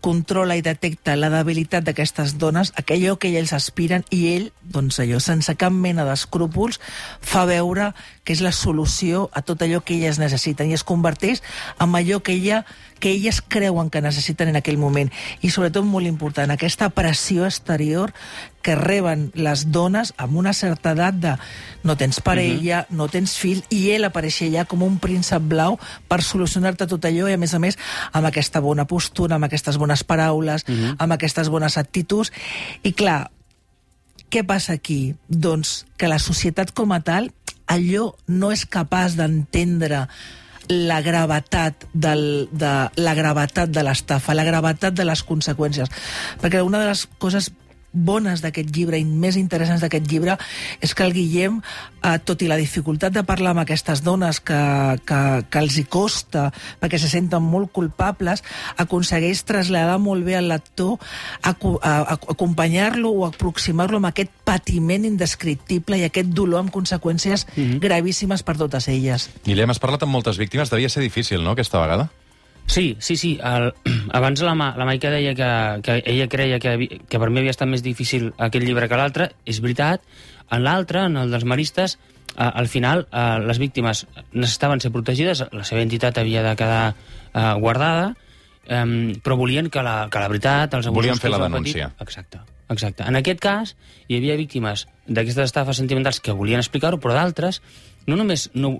controla 0.00 0.56
i 0.56 0.62
detecta 0.62 1.16
la 1.16 1.30
debilitat 1.32 1.84
d'aquestes 1.86 2.36
dones, 2.38 2.72
aquello 2.76 3.16
que 3.18 3.32
ells 3.38 3.54
aspiren, 3.56 4.04
i 4.10 4.20
ell, 4.34 4.50
doncs 4.62 5.00
allò, 5.02 5.20
sense 5.22 5.54
cap 5.58 5.72
mena 5.74 6.06
d'escrúpols, 6.08 6.80
fa 7.20 7.46
veure 7.48 7.90
que 8.24 8.34
és 8.36 8.42
la 8.44 8.52
solució 8.54 9.28
a 9.34 9.42
tot 9.42 9.62
allò 9.64 9.80
que 9.82 9.96
elles 9.96 10.20
necessiten 10.22 10.70
i 10.70 10.76
es 10.78 10.86
converteix 10.86 11.42
en 11.80 11.96
allò 11.96 12.20
que 12.22 12.36
ella 12.36 12.64
que 13.00 13.10
elles 13.10 13.40
creuen 13.40 13.90
que 13.90 14.02
necessiten 14.04 14.52
en 14.52 14.60
aquell 14.60 14.78
moment. 14.78 15.10
I 15.40 15.50
sobretot, 15.50 15.84
molt 15.88 16.06
important, 16.06 16.52
aquesta 16.52 16.90
pressió 16.94 17.46
exterior 17.48 18.12
que 18.60 18.76
reben 18.76 19.30
les 19.34 19.64
dones 19.72 20.12
amb 20.20 20.36
una 20.36 20.52
certa 20.52 20.92
edat 20.92 21.16
de 21.16 21.34
no 21.82 21.96
tens 21.96 22.20
parella, 22.20 22.84
uh 22.84 22.92
-huh. 22.92 22.96
no 22.96 23.08
tens 23.08 23.38
fill, 23.38 23.64
i 23.70 23.90
ell 23.90 24.04
apareix 24.04 24.42
allà 24.42 24.66
com 24.66 24.82
un 24.82 24.98
príncep 24.98 25.42
blau 25.42 25.78
per 26.08 26.22
solucionar-te 26.22 26.86
tot 26.86 27.04
allò 27.04 27.28
i, 27.28 27.32
a 27.32 27.38
més 27.38 27.54
a 27.54 27.58
més, 27.58 27.78
amb 28.12 28.26
aquesta 28.26 28.60
bona 28.60 28.84
postura, 28.84 29.34
amb 29.34 29.44
aquestes 29.44 29.78
bones 29.78 30.04
paraules, 30.04 30.64
uh 30.68 30.74
-huh. 30.74 30.94
amb 30.98 31.12
aquestes 31.12 31.48
bones 31.48 31.78
actituds. 31.78 32.32
I, 32.82 32.92
clar, 32.92 33.30
què 34.30 34.44
passa 34.46 34.72
aquí? 34.72 35.16
Doncs 35.28 35.86
que 35.96 36.08
la 36.08 36.18
societat 36.18 36.72
com 36.72 36.92
a 36.92 37.00
tal 37.00 37.32
allò 37.66 38.14
no 38.26 38.50
és 38.52 38.66
capaç 38.66 39.16
d'entendre 39.18 40.08
la 40.70 41.00
gravetat, 41.02 41.86
del, 41.92 42.48
de, 42.52 42.74
la 43.02 43.14
gravetat 43.18 43.72
de 43.74 43.82
l'estafa, 43.82 44.36
la 44.38 44.46
gravetat 44.46 44.94
de 44.94 45.06
les 45.06 45.24
conseqüències. 45.26 45.90
Perquè 46.42 46.62
una 46.62 46.78
de 46.82 46.92
les 46.92 47.06
coses 47.18 47.50
bones 47.92 48.42
d'aquest 48.42 48.70
llibre 48.74 48.98
i 49.00 49.04
més 49.04 49.36
interessants 49.40 49.82
d'aquest 49.82 50.06
llibre 50.10 50.36
és 50.80 50.94
que 50.94 51.04
el 51.04 51.12
Guillem, 51.14 51.60
eh, 52.02 52.18
tot 52.24 52.42
i 52.42 52.48
la 52.50 52.58
dificultat 52.60 53.14
de 53.14 53.24
parlar 53.26 53.54
amb 53.54 53.64
aquestes 53.64 54.04
dones 54.06 54.40
que, 54.40 54.60
que, 55.06 55.20
que 55.50 55.62
els 55.62 55.78
hi 55.78 55.84
costa 55.90 56.48
perquè 56.80 57.00
se 57.00 57.10
senten 57.10 57.42
molt 57.42 57.72
culpables, 57.74 58.44
aconsegueix 58.78 59.42
traslladar 59.48 59.98
molt 60.02 60.24
bé 60.26 60.36
al 60.38 60.48
lector, 60.50 60.98
acompanyar-lo 61.42 63.10
o 63.10 63.26
aproximar-lo 63.26 64.00
amb 64.00 64.10
aquest 64.10 64.32
patiment 64.46 65.06
indescriptible 65.08 65.98
i 66.00 66.06
aquest 66.06 66.32
dolor 66.34 66.64
amb 66.64 66.74
conseqüències 66.74 67.46
mm 67.46 67.62
-hmm. 67.62 67.80
gravíssimes 67.80 68.42
per 68.42 68.56
totes 68.56 68.88
elles. 68.88 69.30
Guillem, 69.44 69.70
has 69.70 69.78
parlat 69.78 70.02
amb 70.02 70.12
moltes 70.12 70.38
víctimes, 70.38 70.70
devia 70.70 70.88
ser 70.88 71.02
difícil, 71.02 71.42
no?, 71.42 71.52
aquesta 71.52 71.80
vegada? 71.80 72.10
Sí, 72.70 72.96
sí, 73.00 73.16
sí. 73.16 73.32
El, 73.42 73.72
abans 74.14 74.42
la, 74.46 74.54
la 74.54 74.86
Maica 74.86 75.10
deia 75.10 75.34
que, 75.34 75.50
que 75.82 76.02
ella 76.06 76.28
creia 76.30 76.60
que, 76.62 77.02
que 77.10 77.18
per 77.18 77.28
mi 77.30 77.42
havia 77.42 77.50
estat 77.50 77.68
més 77.68 77.82
difícil 77.82 78.30
aquest 78.38 78.64
llibre 78.64 78.86
que 78.88 79.00
l'altre. 79.00 79.32
És 79.44 79.58
veritat. 79.64 80.06
En 80.54 80.62
l'altre, 80.62 81.02
en 81.10 81.18
el 81.18 81.34
dels 81.34 81.46
maristes, 81.46 81.96
eh, 82.36 82.46
al 82.46 82.70
final 82.70 83.08
eh, 83.10 83.40
les 83.42 83.58
víctimes 83.58 84.04
necessitaven 84.32 84.82
ser 84.82 84.92
protegides, 84.94 85.44
la 85.50 85.66
seva 85.66 85.82
entitat 85.82 86.22
havia 86.22 86.46
de 86.46 86.54
quedar 86.58 86.84
eh, 86.94 87.44
guardada, 87.58 88.14
eh, 88.66 88.86
però 89.18 89.38
volien 89.38 89.70
que 89.70 89.82
la, 89.82 90.06
que 90.10 90.22
la 90.22 90.30
veritat... 90.30 90.78
Els 90.78 90.90
volien 90.94 91.18
fer 91.18 91.34
la 91.34 91.42
denúncia. 91.42 91.90
Patit, 91.90 92.06
exacte. 92.06 92.46
Exacte. 92.70 93.02
En 93.02 93.18
aquest 93.18 93.40
cas, 93.42 93.74
hi 94.06 94.20
havia 94.20 94.38
víctimes 94.38 94.86
d'aquestes 95.08 95.48
estafes 95.50 95.80
sentimentals 95.82 96.20
que 96.22 96.34
volien 96.38 96.62
explicar-ho, 96.62 97.00
però 97.02 97.16
d'altres 97.18 97.58
no 98.10 98.18
només 98.18 98.48
no 98.58 98.72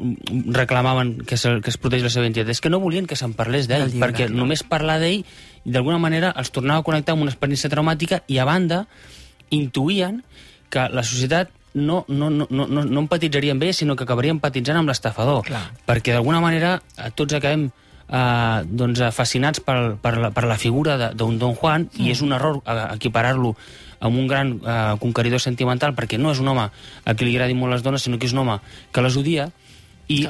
reclamaven 0.56 1.14
que, 1.22 1.38
se, 1.40 1.56
que 1.62 1.70
es 1.72 1.78
protegís 1.80 2.08
la 2.08 2.12
seva 2.12 2.26
identitat, 2.26 2.50
és 2.52 2.60
que 2.62 2.72
no 2.72 2.82
volien 2.82 3.06
que 3.06 3.18
se'n 3.18 3.36
parlés 3.38 3.70
d'ell, 3.70 3.94
perquè 4.02 4.28
no. 4.28 4.42
només 4.42 4.64
parlar 4.66 4.98
d'ell 5.02 5.24
d'alguna 5.64 6.00
manera 6.02 6.34
els 6.40 6.50
tornava 6.54 6.82
a 6.82 6.86
connectar 6.86 7.14
amb 7.14 7.26
una 7.26 7.32
experiència 7.34 7.70
traumàtica 7.72 8.22
i 8.28 8.40
a 8.40 8.48
banda 8.48 8.84
intuïen 9.54 10.22
que 10.70 10.86
la 10.90 11.04
societat 11.06 11.50
no, 11.74 12.04
no, 12.08 12.30
no, 12.30 12.46
no, 12.50 12.66
no 12.66 13.02
empatitzaria 13.04 13.54
amb 13.54 13.62
ell, 13.62 13.74
sinó 13.74 13.94
que 13.96 14.06
acabaria 14.06 14.34
empatitzant 14.34 14.80
amb 14.80 14.90
l'estafador. 14.90 15.46
Perquè 15.86 16.14
d'alguna 16.14 16.42
manera 16.42 16.78
tots 17.14 17.36
acabem 17.38 17.68
eh, 18.10 18.58
doncs, 18.66 19.02
fascinats 19.14 19.62
per, 19.64 19.96
per, 20.02 20.16
la, 20.18 20.30
per 20.34 20.44
la 20.50 20.58
figura 20.58 21.12
d'un 21.14 21.38
Don 21.38 21.54
Juan 21.54 21.88
mm. 21.88 22.02
i 22.04 22.10
és 22.14 22.22
un 22.26 22.34
error 22.36 22.60
eh, 22.64 22.82
equiparar-lo 22.96 23.54
amb 24.00 24.16
un 24.16 24.26
gran 24.26 24.54
eh, 24.58 24.94
conqueridor 25.00 25.42
sentimental 25.42 25.94
perquè 25.96 26.18
no 26.18 26.32
és 26.34 26.40
un 26.42 26.48
home 26.52 26.66
a 26.70 27.14
qui 27.14 27.28
li 27.28 27.36
agradin 27.36 27.60
molt 27.60 27.76
les 27.76 27.84
dones, 27.86 28.02
sinó 28.02 28.18
que 28.18 28.28
és 28.28 28.36
un 28.36 28.44
home 28.44 28.60
que 28.92 29.04
les 29.04 29.18
odia 29.20 29.50
i 30.10 30.24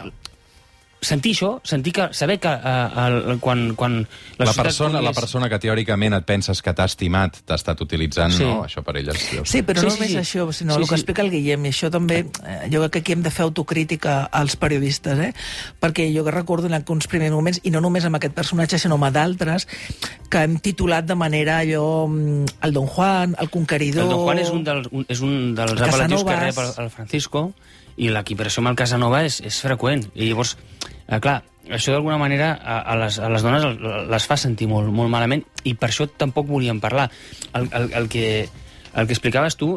sentir 1.01 1.33
això, 1.35 1.51
sentir 1.65 1.93
que, 1.97 2.07
saber 2.17 2.39
que 2.41 2.51
uh, 2.51 3.05
el, 3.07 3.39
quan, 3.41 3.75
quan 3.79 3.97
la, 4.39 4.47
la 4.47 4.55
persona, 4.55 5.01
és... 5.01 5.07
la 5.07 5.13
persona 5.17 5.49
que 5.49 5.59
teòricament 5.63 6.17
et 6.19 6.27
penses 6.29 6.61
que 6.63 6.75
t'ha 6.77 6.87
estimat 6.91 7.41
t'ha 7.49 7.57
estat 7.57 7.81
utilitzant, 7.81 8.35
sí. 8.37 8.45
no? 8.45 8.61
Això 8.67 8.85
per 8.87 8.99
elles... 9.01 9.17
Sí, 9.49 9.63
però 9.67 9.81
sí, 9.81 9.89
no 9.89 9.95
sí, 9.95 9.97
només 9.97 10.13
sí. 10.13 10.19
això, 10.21 10.47
sinó 10.53 10.77
sí, 10.77 10.83
el 10.83 10.87
que 10.87 10.95
sí. 10.95 11.01
explica 11.01 11.25
el 11.25 11.33
Guillem, 11.33 11.65
i 11.67 11.73
això 11.73 11.91
també, 11.93 12.21
eh, 12.45 12.59
jo 12.73 12.85
crec 12.85 12.99
que 12.99 13.05
aquí 13.05 13.17
hem 13.17 13.25
de 13.25 13.33
fer 13.35 13.47
autocrítica 13.49 14.19
als 14.27 14.59
periodistes, 14.61 15.25
eh? 15.25 15.33
perquè 15.81 16.11
jo 16.15 16.27
que 16.27 16.37
recordo 16.37 16.69
en 16.69 16.77
alguns 16.77 17.09
primers 17.11 17.33
moments, 17.35 17.63
i 17.65 17.73
no 17.73 17.81
només 17.81 18.05
amb 18.05 18.21
aquest 18.21 18.37
personatge, 18.37 18.81
sinó 18.83 19.01
amb 19.01 19.11
d'altres, 19.15 19.67
que 20.31 20.45
hem 20.45 20.61
titulat 20.63 21.09
de 21.09 21.17
manera 21.19 21.59
allò 21.65 22.07
mm, 22.07 22.61
el 22.69 22.77
Don 22.77 22.87
Juan, 22.87 23.35
el 23.41 23.51
Conqueridor... 23.51 24.05
El 24.05 24.15
Don 24.15 24.25
Juan 24.29 24.45
és 24.45 24.53
un, 24.53 24.65
del, 24.69 24.85
un, 24.93 25.09
és 25.09 25.25
un 25.25 25.37
dels 25.57 25.81
apel·latius 25.81 26.29
que 26.29 26.41
rep 26.45 26.61
el, 26.61 26.73
el 26.85 26.91
Francisco, 26.93 27.49
i 28.01 28.11
l'equiparació 28.13 28.63
amb 28.65 28.73
el 28.73 28.81
Casanova 28.81 29.23
és, 29.27 29.41
és 29.45 29.61
freqüent. 29.65 30.07
I 30.15 30.31
llavors, 30.31 30.57
eh, 31.07 31.21
clar, 31.21 31.41
això 31.71 31.95
d'alguna 31.95 32.19
manera 32.19 32.53
a, 32.57 32.81
a, 32.81 32.97
les, 32.99 33.21
a 33.21 33.29
les 33.31 33.45
dones 33.45 33.67
les 34.11 34.27
fa 34.27 34.39
sentir 34.41 34.69
molt, 34.71 34.91
molt 34.95 35.13
malament 35.13 35.45
i 35.69 35.77
per 35.79 35.91
això 35.91 36.09
tampoc 36.09 36.49
volíem 36.49 36.81
parlar. 36.83 37.11
El, 37.53 37.69
el, 37.77 37.91
el, 38.01 38.09
que, 38.13 38.27
el 38.49 39.07
que 39.07 39.17
explicaves 39.17 39.59
tu 39.61 39.77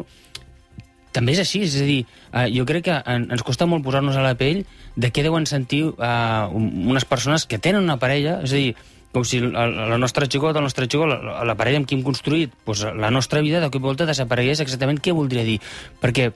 també 1.14 1.36
és 1.36 1.44
així, 1.44 1.62
és 1.62 1.76
a 1.78 1.86
dir, 1.86 2.00
eh, 2.32 2.48
jo 2.50 2.64
crec 2.66 2.88
que 2.88 2.96
en, 3.12 3.28
ens 3.30 3.44
costa 3.46 3.68
molt 3.70 3.84
posar-nos 3.86 4.16
a 4.18 4.24
la 4.24 4.34
pell 4.38 4.64
de 4.98 5.12
què 5.14 5.22
deuen 5.22 5.46
sentir 5.46 5.84
eh, 5.92 6.42
unes 6.50 7.06
persones 7.06 7.46
que 7.46 7.60
tenen 7.62 7.86
una 7.86 8.00
parella, 8.02 8.40
és 8.42 8.54
a 8.56 8.58
dir, 8.58 8.72
com 9.14 9.22
si 9.22 9.38
la, 9.38 9.68
la 9.94 9.98
nostra 10.00 10.26
xicota, 10.26 10.58
el 10.58 10.66
nostre 10.66 10.88
xicot, 10.90 11.06
la, 11.06 11.44
la 11.46 11.54
parella 11.54 11.78
amb 11.78 11.86
qui 11.86 11.94
hem 11.94 12.02
construït, 12.02 12.56
doncs 12.66 12.82
la 12.98 13.12
nostra 13.14 13.44
vida 13.46 13.62
de 13.62 13.70
cop 13.70 13.84
i 13.84 13.86
volta 13.86 14.08
desaparegués 14.08 14.64
exactament 14.64 14.98
què 14.98 15.14
voldria 15.14 15.46
dir. 15.46 15.60
Perquè 16.02 16.32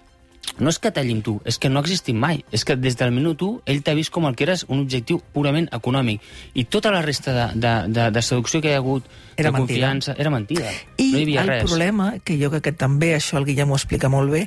no 0.59 0.73
és 0.73 0.79
que 0.81 0.91
t'allin 0.95 1.21
tu, 1.23 1.37
és 1.49 1.59
que 1.61 1.69
no 1.71 1.81
ha 1.81 1.85
existit 1.85 2.17
mai. 2.17 2.43
És 2.55 2.65
que 2.65 2.77
des 2.77 2.97
del 2.99 3.13
minut 3.15 3.43
1 3.45 3.69
ell 3.71 3.83
t'ha 3.85 3.95
vist 3.99 4.13
com 4.15 4.27
el 4.29 4.37
que 4.39 4.47
eres 4.47 4.65
un 4.69 4.81
objectiu 4.85 5.21
purament 5.35 5.69
econòmic. 5.77 6.25
I 6.55 6.65
tota 6.73 6.93
la 6.95 7.03
resta 7.05 7.35
de, 7.37 7.47
de, 7.61 7.75
de, 7.95 8.09
de 8.15 8.23
seducció 8.23 8.63
que 8.65 8.73
hi 8.73 8.77
ha 8.77 8.83
hagut, 8.83 9.07
era 9.37 9.51
de 9.51 9.59
mentida. 9.59 9.89
confiança, 9.89 10.17
era 10.19 10.33
mentida. 10.35 10.73
I 10.97 11.11
no 11.13 11.19
hi 11.19 11.27
havia 11.27 11.45
el 11.45 11.53
res. 11.55 11.65
problema, 11.69 12.11
que 12.25 12.39
jo 12.41 12.51
crec 12.55 12.71
que 12.71 12.75
també 12.77 13.15
això 13.17 13.39
el 13.41 13.49
Guillem 13.49 13.71
ho 13.71 13.79
explica 13.79 14.11
molt 14.13 14.33
bé, 14.33 14.47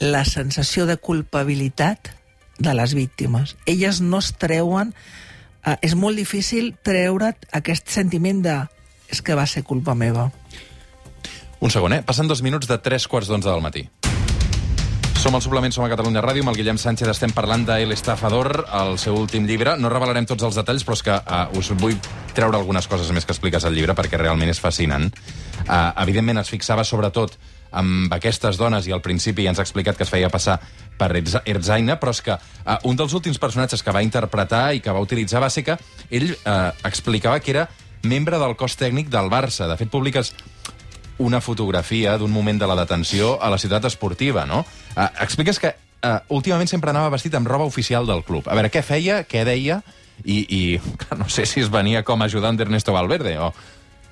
la 0.00 0.24
sensació 0.24 0.86
de 0.88 0.96
culpabilitat 0.96 2.12
de 2.58 2.74
les 2.74 2.94
víctimes. 2.94 3.56
Elles 3.66 4.00
no 4.00 4.18
es 4.18 4.34
treuen... 4.36 4.94
Eh, 5.60 5.76
és 5.84 5.92
molt 5.92 6.16
difícil 6.16 6.70
treure't 6.80 7.36
aquest 7.52 7.90
sentiment 7.92 8.38
de 8.40 8.54
és 9.12 9.20
que 9.20 9.36
va 9.36 9.44
ser 9.44 9.60
culpa 9.66 9.92
meva. 9.92 10.30
Un 11.60 11.72
segon, 11.72 11.92
eh? 11.92 12.02
Passen 12.06 12.30
dos 12.30 12.40
minuts 12.40 12.70
de 12.70 12.78
tres 12.80 13.04
quarts 13.10 13.28
d'onze 13.28 13.50
del 13.50 13.60
matí. 13.60 13.84
Som 15.20 15.34
al 15.36 15.42
suplement, 15.44 15.68
som 15.68 15.84
a 15.84 15.90
Catalunya 15.92 16.22
Ràdio, 16.24 16.40
amb 16.40 16.48
el 16.54 16.56
Guillem 16.56 16.78
Sánchez 16.80 17.10
estem 17.12 17.32
parlant 17.36 17.66
de 17.68 17.74
El 17.84 17.92
Estafador, 17.92 18.64
el 18.72 18.94
seu 18.96 19.18
últim 19.20 19.44
llibre. 19.44 19.74
No 19.76 19.90
revelarem 19.92 20.24
tots 20.24 20.46
els 20.46 20.56
detalls, 20.56 20.80
però 20.80 20.96
és 20.96 21.02
que 21.04 21.12
uh, 21.12 21.58
us 21.60 21.68
vull 21.76 21.98
treure 22.32 22.56
algunes 22.56 22.88
coses 22.88 23.10
més 23.12 23.28
que 23.28 23.34
expliques 23.36 23.66
al 23.68 23.76
llibre, 23.76 23.92
perquè 23.98 24.16
realment 24.16 24.48
és 24.48 24.62
fascinant. 24.64 25.10
Uh, 25.66 25.92
evidentment 26.00 26.40
es 26.40 26.48
fixava 26.48 26.86
sobretot 26.88 27.36
amb 27.76 28.16
aquestes 28.16 28.56
dones, 28.56 28.88
i 28.88 28.96
al 28.96 29.04
principi 29.04 29.44
ja 29.44 29.52
ens 29.52 29.60
ha 29.60 29.66
explicat 29.68 30.00
que 30.00 30.08
es 30.08 30.14
feia 30.14 30.32
passar 30.32 30.56
per 30.96 31.12
Erzaina, 31.20 32.00
però 32.00 32.16
és 32.16 32.24
que 32.24 32.38
uh, 32.40 32.78
un 32.88 32.96
dels 32.96 33.12
últims 33.12 33.36
personatges 33.36 33.84
que 33.84 33.92
va 33.92 34.00
interpretar 34.00 34.70
i 34.72 34.80
que 34.80 34.96
va 34.96 35.04
utilitzar 35.04 35.44
va 35.44 35.52
ser 35.52 35.68
que 35.68 35.76
ell 36.08 36.30
uh, 36.32 36.72
explicava 36.88 37.44
que 37.44 37.52
era 37.58 37.68
membre 38.08 38.40
del 38.40 38.56
cos 38.56 38.80
tècnic 38.80 39.12
del 39.12 39.28
Barça. 39.28 39.68
De 39.68 39.76
fet, 39.76 39.92
publiques 39.92 40.32
una 41.20 41.42
fotografia 41.44 42.16
d'un 42.16 42.32
moment 42.32 42.58
de 42.58 42.66
la 42.66 42.74
detenció 42.78 43.36
a 43.42 43.50
la 43.52 43.60
ciutat 43.60 43.84
esportiva, 43.84 44.46
no? 44.48 44.64
Uh, 45.00 45.08
expliques 45.24 45.56
que 45.62 45.72
uh, 46.04 46.20
últimament 46.28 46.68
sempre 46.68 46.92
anava 46.92 47.12
vestit 47.14 47.34
amb 47.38 47.48
roba 47.48 47.64
oficial 47.64 48.04
del 48.08 48.20
club. 48.26 48.48
A 48.48 48.56
veure, 48.58 48.68
què 48.72 48.82
feia, 48.84 49.22
què 49.24 49.46
deia, 49.48 49.80
i, 50.24 50.40
i 50.44 50.62
no 51.20 51.28
sé 51.32 51.46
si 51.48 51.64
es 51.64 51.70
venia 51.72 52.04
com 52.04 52.20
a 52.20 52.28
ajudant 52.28 52.58
d'Ernesto 52.58 52.92
Valverde 52.96 53.38
o... 53.40 53.52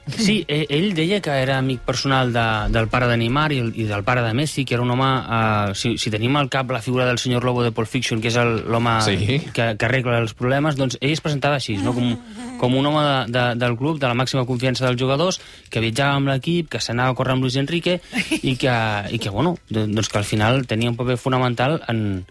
Sí, 0.09 0.39
eh, 0.49 0.63
ell 0.73 0.95
deia 0.97 1.19
que 1.21 1.35
era 1.37 1.59
amic 1.61 1.83
personal 1.85 2.31
de, 2.33 2.45
del 2.73 2.87
pare 2.89 3.11
de 3.11 3.19
Neymar 3.21 3.51
i, 3.53 3.59
i 3.83 3.85
del 3.85 4.07
pare 4.07 4.23
de 4.25 4.33
Messi, 4.33 4.65
que 4.65 4.73
era 4.79 4.85
un 4.87 4.95
home... 4.95 5.09
Eh, 5.21 5.75
si, 5.77 5.99
si 6.01 6.09
tenim 6.09 6.39
al 6.41 6.49
cap 6.49 6.71
la 6.73 6.81
figura 6.81 7.05
del 7.05 7.21
senyor 7.21 7.45
Lobo 7.45 7.61
de 7.67 7.75
Pulp 7.77 7.91
Fiction, 7.93 8.23
que 8.25 8.33
és 8.33 8.39
l'home 8.41 8.95
sí. 9.05 9.43
que, 9.53 9.75
que 9.77 9.89
arregla 9.91 10.23
els 10.23 10.33
problemes, 10.39 10.81
doncs 10.81 10.97
ell 11.03 11.13
es 11.13 11.21
presentava 11.21 11.61
així, 11.61 11.77
no? 11.85 11.93
com 11.93 12.15
com 12.59 12.77
un 12.77 12.87
home 12.91 13.03
de, 13.03 13.19
de, 13.35 13.45
del 13.61 13.77
club, 13.79 14.01
de 14.03 14.11
la 14.11 14.17
màxima 14.19 14.47
confiança 14.49 14.87
dels 14.87 15.01
jugadors, 15.01 15.41
que 15.71 15.83
viatjava 15.85 16.19
amb 16.19 16.33
l'equip, 16.33 16.71
que 16.73 16.83
s'anava 16.83 17.15
a 17.15 17.19
córrer 17.19 17.37
amb 17.37 17.47
Luis 17.47 17.59
Enrique, 17.61 17.99
i 18.43 18.57
que, 18.61 18.75
i 19.15 19.23
que, 19.23 19.31
bueno, 19.31 19.57
doncs 19.71 20.11
que 20.11 20.21
al 20.21 20.29
final 20.29 20.67
tenia 20.67 20.91
un 20.91 20.99
paper 20.99 21.19
fonamental 21.21 21.81
en, 21.89 22.27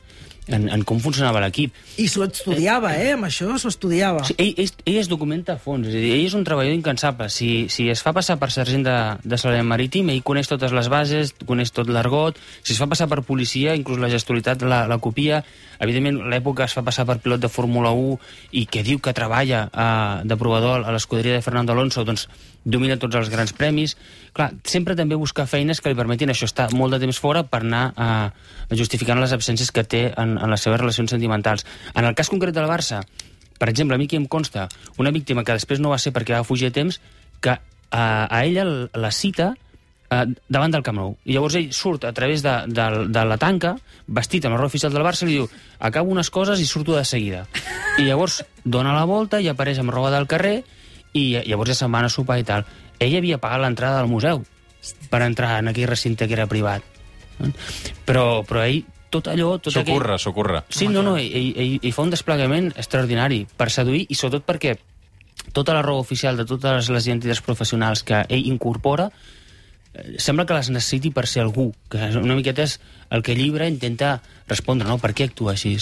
en, 0.48 0.68
en 0.74 0.84
com 0.88 1.00
funcionava 1.04 1.42
l'equip. 1.44 1.76
I 2.00 2.08
s'ho 2.12 2.26
estudiava, 2.28 2.94
eh? 2.98 3.14
Amb 3.16 3.28
això 3.28 3.58
s'ho 3.60 3.72
estudiava. 3.72 4.24
Sí, 4.28 4.36
ell, 4.40 4.54
ell, 4.64 4.72
ell 4.88 5.00
es 5.02 5.10
documenta 5.12 5.58
a 5.58 5.62
fons, 5.62 5.88
és 5.90 5.96
a 5.96 6.02
dir, 6.04 6.14
ell 6.16 6.26
és 6.28 6.36
un 6.38 6.46
treballador 6.48 6.78
incansable. 6.78 7.30
Si, 7.34 7.52
si 7.74 7.90
es 7.92 8.04
fa 8.06 8.14
passar 8.16 8.38
per 8.42 8.52
sergent 8.56 8.86
de, 8.88 8.98
de 9.24 9.40
salvament 9.40 9.70
marítim, 9.70 10.12
ell 10.14 10.24
coneix 10.28 10.50
totes 10.52 10.76
les 10.76 10.92
bases, 10.92 11.34
coneix 11.48 11.74
tot 11.76 11.92
l'argot, 11.92 12.40
si 12.62 12.76
es 12.76 12.82
fa 12.82 12.90
passar 12.90 13.10
per 13.12 13.24
policia, 13.28 13.76
inclús 13.78 14.02
la 14.02 14.12
gestualitat 14.14 14.64
la, 14.68 14.86
la 14.90 15.00
copia, 15.04 15.44
evidentment 15.84 16.24
l'època 16.32 16.66
es 16.66 16.76
fa 16.76 16.84
passar 16.86 17.06
per 17.06 17.20
pilot 17.22 17.44
de 17.44 17.52
Fórmula 17.52 17.92
1 17.94 18.18
i 18.58 18.66
que 18.72 18.84
diu 18.86 19.02
que 19.04 19.14
treballa 19.14 19.68
eh, 19.68 20.28
de 20.28 20.38
provador 20.40 20.86
a 20.86 20.94
l'escuderia 20.96 21.38
de 21.38 21.46
Fernando 21.46 21.76
Alonso, 21.76 22.06
doncs 22.08 22.28
domina 22.68 22.98
tots 23.00 23.16
els 23.16 23.30
grans 23.32 23.54
premis. 23.56 23.96
Clar, 24.36 24.52
sempre 24.68 24.96
també 24.98 25.18
buscar 25.18 25.48
feines 25.50 25.80
que 25.82 25.92
li 25.92 25.98
permetin 25.98 26.34
això, 26.34 26.50
estar 26.50 26.68
molt 26.76 26.94
de 26.94 27.02
temps 27.06 27.20
fora 27.22 27.46
per 27.48 27.62
anar 27.64 27.84
eh, 27.94 28.76
justificant 28.76 29.22
les 29.22 29.34
absències 29.36 29.72
que 29.72 29.86
té 29.88 30.04
en, 30.12 30.37
en 30.42 30.52
les 30.54 30.62
seves 30.62 30.80
relacions 30.80 31.12
sentimentals. 31.12 31.66
En 31.94 32.06
el 32.06 32.16
cas 32.16 32.30
concret 32.30 32.56
del 32.56 32.70
Barça, 32.70 33.04
per 33.58 33.70
exemple, 33.70 33.96
a 33.96 34.02
mi 34.02 34.08
que 34.08 34.18
em 34.18 34.28
consta 34.28 34.68
una 34.98 35.12
víctima 35.12 35.44
que 35.44 35.56
després 35.58 35.82
no 35.82 35.94
va 35.94 36.02
ser 36.02 36.14
perquè 36.14 36.38
va 36.38 36.48
fugir 36.48 36.70
a 36.70 36.76
temps, 36.76 37.00
que 37.42 37.54
a, 37.54 38.04
a 38.26 38.44
ella 38.46 38.66
la 38.94 39.12
cita 39.12 39.54
eh, 40.10 40.26
davant 40.48 40.74
del 40.74 40.84
Camp 40.86 40.98
Nou. 41.00 41.16
I 41.26 41.36
llavors 41.36 41.58
ell 41.60 41.72
surt 41.76 42.08
a 42.08 42.14
través 42.14 42.44
de, 42.46 42.54
de, 42.68 42.88
de 43.14 43.26
la 43.26 43.38
tanca, 43.42 43.76
vestit 44.08 44.46
amb 44.46 44.56
la 44.56 44.62
roba 44.62 44.72
oficial 44.72 44.94
del 44.94 45.06
Barça, 45.06 45.26
i 45.26 45.32
li 45.32 45.40
diu 45.40 45.48
acabo 45.80 46.14
unes 46.14 46.30
coses 46.34 46.62
i 46.62 46.68
surto 46.70 46.96
de 46.98 47.06
seguida. 47.06 47.46
I 47.98 48.08
llavors 48.08 48.44
dona 48.64 48.96
la 48.96 49.08
volta 49.10 49.42
i 49.42 49.50
apareix 49.50 49.82
amb 49.82 49.94
roba 49.94 50.14
del 50.14 50.30
carrer 50.30 50.60
i 51.18 51.30
llavors 51.48 51.74
ja 51.74 51.82
se'n 51.82 51.94
van 51.94 52.08
a 52.08 52.14
sopar 52.14 52.40
i 52.42 52.46
tal. 52.48 52.68
Ell 53.00 53.18
havia 53.18 53.42
pagat 53.42 53.64
l'entrada 53.64 54.02
al 54.02 54.12
museu 54.12 54.44
per 55.12 55.24
entrar 55.26 55.58
en 55.60 55.72
aquell 55.72 55.90
recinte 55.90 56.28
que 56.28 56.38
era 56.38 56.48
privat. 56.50 56.86
Però, 58.06 58.44
però 58.48 58.64
ell, 58.66 58.84
tot 59.10 59.28
allò... 59.32 59.56
Tot 59.60 59.74
S'ocorre, 59.74 60.14
aquell... 60.16 60.20
s'ocorre. 60.24 60.62
Sí, 60.70 60.88
no, 60.92 61.02
no, 61.06 61.16
ell, 61.18 61.54
ell, 61.56 61.80
ell 61.82 61.94
fa 61.96 62.04
un 62.06 62.12
desplegament 62.14 62.74
extraordinari 62.76 63.46
per 63.58 63.70
seduir 63.74 64.06
i 64.10 64.16
sobretot 64.18 64.46
perquè 64.48 64.76
tota 65.54 65.74
la 65.78 65.82
roba 65.86 66.02
oficial 66.04 66.36
de 66.38 66.46
totes 66.50 66.90
les 66.92 67.08
identitats 67.08 67.42
professionals 67.46 68.04
que 68.04 68.24
ell 68.28 68.48
incorpora 68.50 69.08
eh, 69.94 70.18
sembla 70.20 70.46
que 70.46 70.58
les 70.58 70.70
necessiti 70.74 71.12
per 71.16 71.26
ser 71.30 71.46
algú, 71.46 71.70
que 71.90 72.10
una 72.20 72.36
miqueta 72.36 72.66
és 72.68 72.78
el 73.14 73.24
que 73.24 73.36
llibre 73.38 73.68
intenta 73.72 74.18
respondre, 74.50 74.88
no? 74.90 74.98
Per 75.00 75.14
què 75.16 75.30
actua 75.30 75.54
així? 75.56 75.78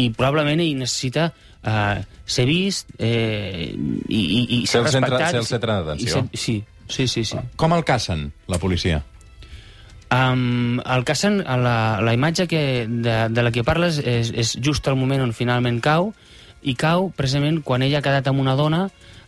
I 0.00 0.08
probablement 0.16 0.62
ell 0.64 0.72
necessita 0.80 1.28
uh, 1.34 2.00
ser 2.24 2.46
vist 2.48 2.88
eh, 2.98 3.68
i, 4.08 4.20
i, 4.22 4.42
i 4.62 4.66
Ser 4.66 4.80
ser 4.80 4.84
el 4.86 4.92
centre- 4.96 5.18
respectat. 5.18 5.30
ser 5.36 5.42
el 5.44 5.50
centre 5.50 5.72
d'atenció. 5.76 6.24
Sí, 6.32 6.56
sí, 6.88 7.06
sí. 7.08 7.24
sí. 7.28 7.38
Com 7.60 7.72
el 7.76 7.84
cacen, 7.84 8.30
la 8.48 8.58
policia? 8.62 9.02
Um, 10.12 10.80
el 10.84 11.04
Cassen, 11.08 11.38
la, 11.40 12.00
la 12.04 12.12
imatge 12.12 12.44
que, 12.46 12.84
de, 12.86 13.16
de 13.32 13.42
la 13.42 13.52
que 13.54 13.64
parles 13.64 13.96
és, 13.96 14.28
és 14.36 14.50
just 14.60 14.84
el 14.90 14.98
moment 15.00 15.22
on 15.24 15.32
finalment 15.32 15.78
cau, 15.80 16.10
i 16.62 16.74
cau 16.76 17.08
precisament 17.16 17.62
quan 17.64 17.82
ella 17.82 18.02
ha 18.02 18.04
quedat 18.04 18.28
amb 18.28 18.42
una 18.42 18.54
dona 18.58 18.82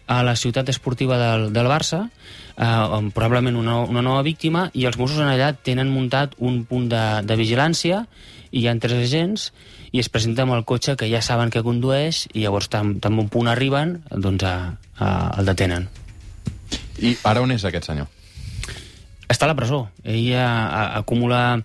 a 0.06 0.20
la 0.22 0.34
ciutat 0.36 0.68
esportiva 0.68 1.16
del, 1.16 1.46
del 1.54 1.70
Barça, 1.72 2.02
eh, 2.58 3.10
probablement 3.16 3.56
una, 3.56 3.78
una 3.80 4.02
nova 4.04 4.22
víctima, 4.26 4.68
i 4.74 4.84
els 4.84 4.98
Mossos 5.00 5.22
en 5.24 5.30
allà 5.32 5.54
tenen 5.56 5.88
muntat 5.88 6.36
un 6.38 6.66
punt 6.68 6.90
de, 6.92 7.04
de 7.24 7.38
vigilància, 7.40 8.04
i 8.52 8.62
hi 8.62 8.68
ha 8.68 8.76
tres 8.78 9.06
agents, 9.06 9.48
i 9.94 10.02
es 10.02 10.10
presenta 10.12 10.44
amb 10.44 10.52
el 10.52 10.66
cotxe 10.68 10.98
que 11.00 11.08
ja 11.08 11.22
saben 11.24 11.48
que 11.54 11.64
condueix, 11.64 12.26
i 12.34 12.44
llavors 12.44 12.68
tan, 12.68 12.98
tan 13.00 13.16
bon 13.16 13.32
punt 13.32 13.48
arriben, 13.48 14.02
doncs 14.12 14.44
a, 14.44 14.56
a, 14.98 15.08
el 15.38 15.48
detenen. 15.48 15.88
I 17.00 17.16
ara 17.24 17.40
on 17.40 17.56
és 17.56 17.64
aquest 17.64 17.88
senyor? 17.88 18.12
Està 19.34 19.48
a 19.48 19.52
la 19.52 19.58
presó. 19.58 19.88
Ell 20.04 20.32
a, 20.38 20.46
a, 20.46 20.84
acumula 21.02 21.60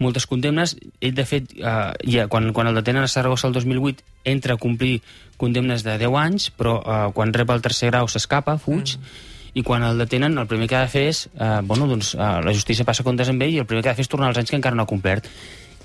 moltes 0.00 0.26
condemnes. 0.26 0.76
Ell, 1.00 1.14
de 1.14 1.26
fet, 1.28 1.52
eh, 1.60 1.92
ja, 2.08 2.26
quan, 2.32 2.50
quan 2.56 2.70
el 2.70 2.78
detenen 2.80 3.04
a 3.04 3.10
Saragossa 3.10 3.48
el 3.48 3.54
2008, 3.54 4.04
entra 4.24 4.56
a 4.56 4.60
complir 4.60 5.00
condemnes 5.40 5.84
de 5.84 5.96
10 6.00 6.16
anys, 6.20 6.50
però 6.56 6.78
eh, 6.80 7.02
quan 7.16 7.34
rep 7.36 7.52
el 7.52 7.62
tercer 7.64 7.92
grau 7.92 8.08
s'escapa, 8.08 8.56
fuig, 8.60 8.96
mm. 8.96 9.28
i 9.60 9.64
quan 9.66 9.84
el 9.86 10.00
detenen 10.00 10.36
el 10.40 10.48
primer 10.50 10.68
que 10.68 10.80
ha 10.80 10.84
de 10.88 10.92
fer 10.92 11.06
és... 11.12 11.26
Eh, 11.36 11.60
bueno, 11.68 11.88
doncs, 11.90 12.14
eh, 12.16 12.34
la 12.44 12.56
justícia 12.56 12.88
passa 12.88 13.06
comptes 13.06 13.30
amb 13.32 13.44
ell 13.46 13.56
i 13.56 13.62
el 13.62 13.68
primer 13.68 13.84
que 13.84 13.92
ha 13.92 13.96
de 13.96 14.00
fer 14.00 14.08
és 14.08 14.12
tornar 14.12 14.32
als 14.32 14.40
anys 14.40 14.52
que 14.52 14.58
encara 14.60 14.76
no 14.76 14.88
ha 14.88 14.90
complert. 14.90 15.28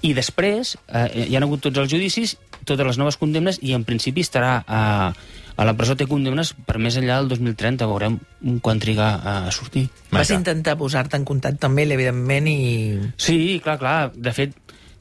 I 0.06 0.14
després 0.16 0.76
eh, 0.88 1.28
hi 1.30 1.36
ha 1.36 1.44
hagut 1.44 1.64
tots 1.68 1.84
els 1.84 1.92
judicis, 1.92 2.38
totes 2.64 2.88
les 2.88 3.00
noves 3.02 3.20
condemnes, 3.20 3.60
i 3.62 3.76
en 3.78 3.86
principi 3.88 4.24
estarà 4.26 4.60
a, 4.68 4.84
a 5.56 5.66
la 5.66 5.76
presó 5.78 5.96
té 5.96 6.08
condemnes 6.10 6.52
per 6.68 6.78
més 6.84 6.98
enllà 7.00 7.22
del 7.22 7.30
2030. 7.32 7.88
Veurem 7.88 8.20
quan 8.64 8.82
triga 8.84 9.14
a 9.24 9.36
sortir. 9.56 9.88
Vas 10.10 10.30
Maca. 10.30 10.40
intentar 10.40 10.76
posar-te 10.80 11.18
en 11.20 11.26
contacte 11.28 11.70
amb 11.70 11.80
ell, 11.80 11.96
evidentment, 11.96 12.50
i... 12.52 12.60
Sí, 13.16 13.60
clar, 13.64 13.78
clar. 13.80 13.98
De 14.16 14.34
fet, 14.36 14.58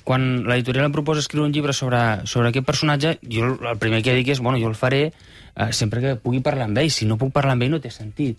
quan 0.06 0.44
l'editorial 0.46 0.86
em 0.86 0.94
proposa 0.94 1.24
escriure 1.24 1.48
un 1.48 1.54
llibre 1.54 1.74
sobre, 1.74 2.00
sobre 2.30 2.52
aquest 2.52 2.68
personatge, 2.68 3.16
jo 3.24 3.54
el 3.56 3.80
primer 3.82 4.02
que 4.04 4.14
dic 4.14 4.34
és, 4.36 4.42
bueno, 4.44 4.60
jo 4.62 4.70
el 4.70 4.78
faré 4.78 5.08
eh, 5.08 5.72
sempre 5.72 6.02
que 6.04 6.16
pugui 6.20 6.42
parlar 6.44 6.68
amb 6.68 6.78
ell. 6.82 6.92
Si 6.92 7.08
no 7.08 7.18
puc 7.18 7.32
parlar 7.34 7.56
amb 7.56 7.66
ell, 7.66 7.74
no 7.74 7.82
té 7.82 7.90
sentit. 7.90 8.38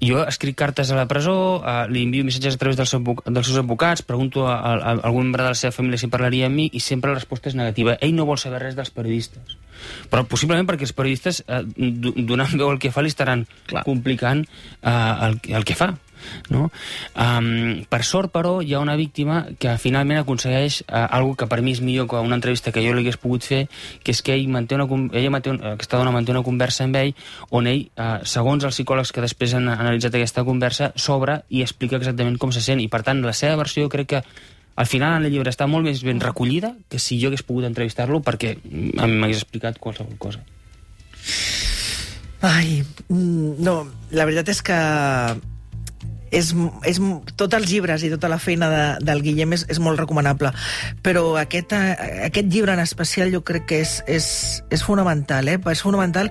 Jo 0.00 0.22
escric 0.24 0.56
cartes 0.56 0.88
a 0.90 0.96
la 0.96 1.04
presó, 1.06 1.60
eh, 1.60 1.84
li 1.92 2.06
envio 2.06 2.24
missatges 2.24 2.54
a 2.56 2.60
través 2.62 2.78
dels, 2.78 2.94
dels 2.96 3.46
seus 3.50 3.58
advocats, 3.60 4.00
pregunto 4.02 4.46
a, 4.48 4.54
a, 4.56 4.72
a 4.80 4.92
algun 5.10 5.26
membre 5.28 5.42
de 5.44 5.50
la 5.52 5.58
seva 5.58 5.74
família 5.76 6.00
si 6.00 6.08
parlaria 6.08 6.46
amb 6.48 6.56
mi 6.56 6.70
i 6.72 6.80
sempre 6.80 7.12
la 7.12 7.18
resposta 7.18 7.50
és 7.52 7.56
negativa. 7.58 7.98
Ell 8.00 8.14
no 8.16 8.24
vol 8.24 8.40
saber 8.40 8.62
res 8.62 8.78
dels 8.78 8.88
periodistes. 8.96 9.58
Però 10.12 10.24
possiblement 10.28 10.64
perquè 10.68 10.88
els 10.88 10.96
periodistes, 10.96 11.42
eh, 11.46 11.60
do- 11.76 12.14
donant 12.16 12.52
veu 12.56 12.70
al 12.72 12.78
que 12.80 12.92
fa, 12.92 13.04
li 13.04 13.12
estaran 13.12 13.44
Clar. 13.68 13.84
complicant 13.84 14.46
eh, 14.46 15.26
el, 15.28 15.36
el 15.52 15.64
que 15.68 15.76
fa. 15.76 15.92
No? 16.50 16.68
Um, 17.14 17.84
per 17.90 18.02
sort, 18.06 18.32
però, 18.34 18.58
hi 18.62 18.74
ha 18.74 18.82
una 18.82 18.96
víctima 18.98 19.42
que 19.58 19.76
finalment 19.82 20.22
aconsegueix 20.22 20.82
uh, 20.86 21.06
algo 21.08 21.34
que 21.38 21.48
per 21.50 21.60
mi 21.62 21.74
és 21.76 21.82
millor 21.84 22.08
que 22.10 22.20
una 22.20 22.38
entrevista 22.38 22.72
que 22.72 22.84
jo 22.84 22.94
li 22.94 23.04
hagués 23.04 23.20
pogut 23.20 23.46
fer, 23.46 23.62
que 24.04 24.14
és 24.14 24.22
que 24.22 24.36
ell 24.36 24.48
manté 24.52 24.78
una, 24.78 24.86
ella 25.16 25.32
manté 25.32 25.54
un, 25.54 25.60
aquesta 25.74 26.00
dona 26.00 26.14
manté 26.14 26.34
una 26.34 26.44
conversa 26.46 26.84
amb 26.86 27.00
ell 27.00 27.12
on 27.50 27.68
ell, 27.70 27.86
uh, 27.96 28.20
segons 28.24 28.64
els 28.66 28.76
psicòlegs 28.76 29.12
que 29.14 29.24
després 29.24 29.56
han 29.58 29.68
analitzat 29.72 30.16
aquesta 30.18 30.44
conversa, 30.46 30.92
s'obre 30.96 31.40
i 31.48 31.64
explica 31.64 32.00
exactament 32.00 32.38
com 32.40 32.52
se 32.54 32.62
sent. 32.64 32.80
I, 32.80 32.88
per 32.92 33.02
tant, 33.06 33.22
la 33.24 33.36
seva 33.36 33.58
versió 33.60 33.88
crec 33.92 34.14
que 34.14 34.24
al 34.80 34.86
final 34.86 35.18
en 35.18 35.26
el 35.28 35.34
llibre 35.34 35.50
està 35.52 35.66
molt 35.68 35.84
més 35.84 36.00
ben 36.06 36.22
recollida 36.22 36.72
que 36.88 36.98
si 37.02 37.18
jo 37.20 37.28
hagués 37.28 37.44
pogut 37.44 37.66
entrevistar-lo 37.68 38.22
perquè 38.24 38.54
m'hagués 38.64 39.42
explicat 39.42 39.80
qualsevol 39.82 40.16
cosa. 40.18 40.40
Ai, 42.40 42.80
mm, 43.08 43.60
no, 43.60 43.74
la 44.16 44.24
veritat 44.24 44.48
és 44.54 44.62
que 44.64 44.78
és, 46.30 46.52
és, 46.86 47.00
tots 47.36 47.56
els 47.58 47.68
llibres 47.70 48.04
i 48.06 48.10
tota 48.12 48.30
la 48.30 48.38
feina 48.38 48.68
de, 48.70 48.84
del 49.04 49.22
Guillem 49.24 49.54
és, 49.56 49.66
és 49.70 49.80
molt 49.82 49.98
recomanable, 50.00 50.52
però 51.04 51.34
aquest, 51.40 51.74
eh, 51.74 52.26
aquest 52.28 52.50
llibre 52.52 52.74
en 52.76 52.82
especial 52.82 53.32
jo 53.34 53.42
crec 53.46 53.66
que 53.70 53.80
és, 53.84 53.98
és, 54.06 54.28
és 54.70 54.84
fonamental, 54.86 55.48
eh? 55.50 55.58
és 55.70 55.82
fonamental 55.82 56.30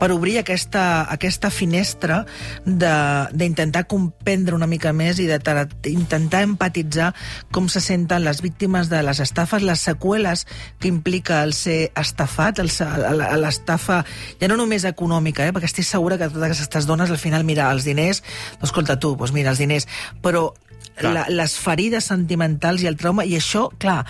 per 0.00 0.10
obrir 0.14 0.38
aquesta, 0.42 1.06
aquesta 1.10 1.50
finestra 1.50 2.24
de- 2.64 3.28
d'intentar 3.32 3.86
comprendre 3.88 4.54
una 4.56 4.68
mica 4.68 4.92
més 4.92 5.18
i 5.18 5.28
d'intentar 5.28 6.42
empatitzar 6.44 7.12
com 7.52 7.68
se 7.68 7.80
senten 7.80 8.24
les 8.24 8.42
víctimes 8.44 8.88
de 8.92 9.02
les 9.02 9.20
estafes, 9.20 9.64
les 9.64 9.80
seqüeles 9.80 10.46
que 10.78 10.88
implica 10.88 11.42
el 11.42 11.54
ser 11.56 11.90
estafat, 11.98 12.60
l'estafa 12.60 14.02
ja 14.40 14.48
no 14.50 14.58
només 14.60 14.84
econòmica, 14.88 15.46
eh? 15.46 15.54
perquè 15.54 15.68
estic 15.70 15.86
segura 15.88 16.18
que 16.18 16.28
totes 16.28 16.58
aquestes 16.60 16.88
dones 16.88 17.10
al 17.10 17.20
final, 17.20 17.44
mira, 17.48 17.70
els 17.72 17.86
diners, 17.88 18.22
doncs 18.58 18.68
escolta 18.70 18.98
tu, 19.00 19.14
doncs 19.16 19.32
mira, 19.38 19.54
els 19.54 19.62
diners, 19.62 19.88
però 20.22 20.50
Clar. 20.98 21.12
la, 21.14 21.24
les 21.30 21.54
ferides 21.62 22.08
sentimentals 22.10 22.82
i 22.82 22.88
el 22.90 22.96
trauma, 22.98 23.24
i 23.26 23.36
això, 23.38 23.68
clar, 23.78 24.00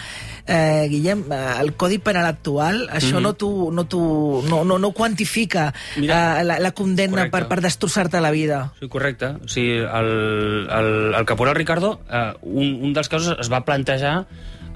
eh, 0.49 0.87
Guillem, 0.89 1.27
eh, 1.29 1.41
el 1.61 1.75
Codi 1.77 1.99
Penal 2.01 2.27
actual, 2.27 2.87
això 2.89 3.15
mm 3.15 3.19
-hmm. 3.19 3.23
no, 3.23 3.33
tu, 3.35 3.71
no, 3.73 3.85
tu, 3.85 4.01
no, 4.49 4.65
no, 4.65 4.79
no 4.79 4.93
quantifica 4.93 5.73
Mira, 5.97 6.41
eh, 6.41 6.45
la, 6.45 6.59
la 6.59 6.73
condemna 6.73 7.29
correcte. 7.29 7.39
per, 7.39 7.49
per 7.49 7.61
destrossar-te 7.61 8.21
la 8.21 8.31
vida. 8.31 8.73
Sí, 8.81 8.89
correcte. 8.89 9.27
O 9.45 9.49
sigui, 9.49 9.79
el, 9.79 10.69
el, 10.71 11.15
el 11.15 11.25
caporal 11.25 11.55
Ricardo, 11.55 12.01
eh, 12.11 12.33
un, 12.43 12.81
un 12.83 12.93
dels 12.93 13.09
casos 13.09 13.37
es 13.39 13.53
va 13.53 13.65
plantejar 13.65 14.27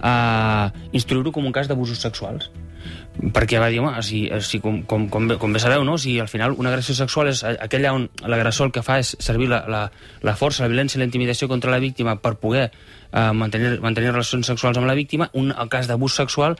eh, 0.02 0.70
instruir-ho 0.92 1.32
com 1.32 1.46
un 1.46 1.52
cas 1.52 1.68
d'abusos 1.68 1.98
sexuals 1.98 2.50
perquè 3.12 3.60
va 3.60 3.68
dir, 3.68 3.80
home, 3.82 3.92
si, 4.02 4.22
si 4.40 4.58
com, 4.62 4.80
com, 4.88 5.04
com, 5.12 5.26
bé, 5.28 5.36
com 5.40 5.52
bé 5.52 5.60
sabeu, 5.60 5.84
no? 5.84 5.98
si 6.00 6.16
al 6.20 6.30
final 6.32 6.54
una 6.56 6.70
agressió 6.72 6.94
sexual 6.96 7.28
és 7.28 7.42
aquella 7.44 7.92
on 7.92 8.08
l'agressor 8.24 8.70
el 8.70 8.72
que 8.72 8.84
fa 8.86 8.98
és 9.02 9.12
servir 9.20 9.50
la, 9.52 9.62
la, 9.68 9.82
la 10.24 10.34
força, 10.38 10.64
la 10.64 10.72
violència 10.72 10.98
i 10.98 11.02
la 11.02 11.08
intimidació 11.10 11.48
contra 11.50 11.70
la 11.70 11.82
víctima 11.82 12.16
per 12.22 12.34
poder 12.40 12.70
eh, 12.70 13.28
mantenir, 13.36 13.76
mantenir 13.84 14.14
relacions 14.14 14.48
sexuals 14.48 14.80
amb 14.80 14.88
la 14.88 14.96
víctima, 14.98 15.28
un 15.36 15.52
el 15.52 15.70
cas 15.72 15.90
d'abús 15.90 16.16
sexual 16.22 16.56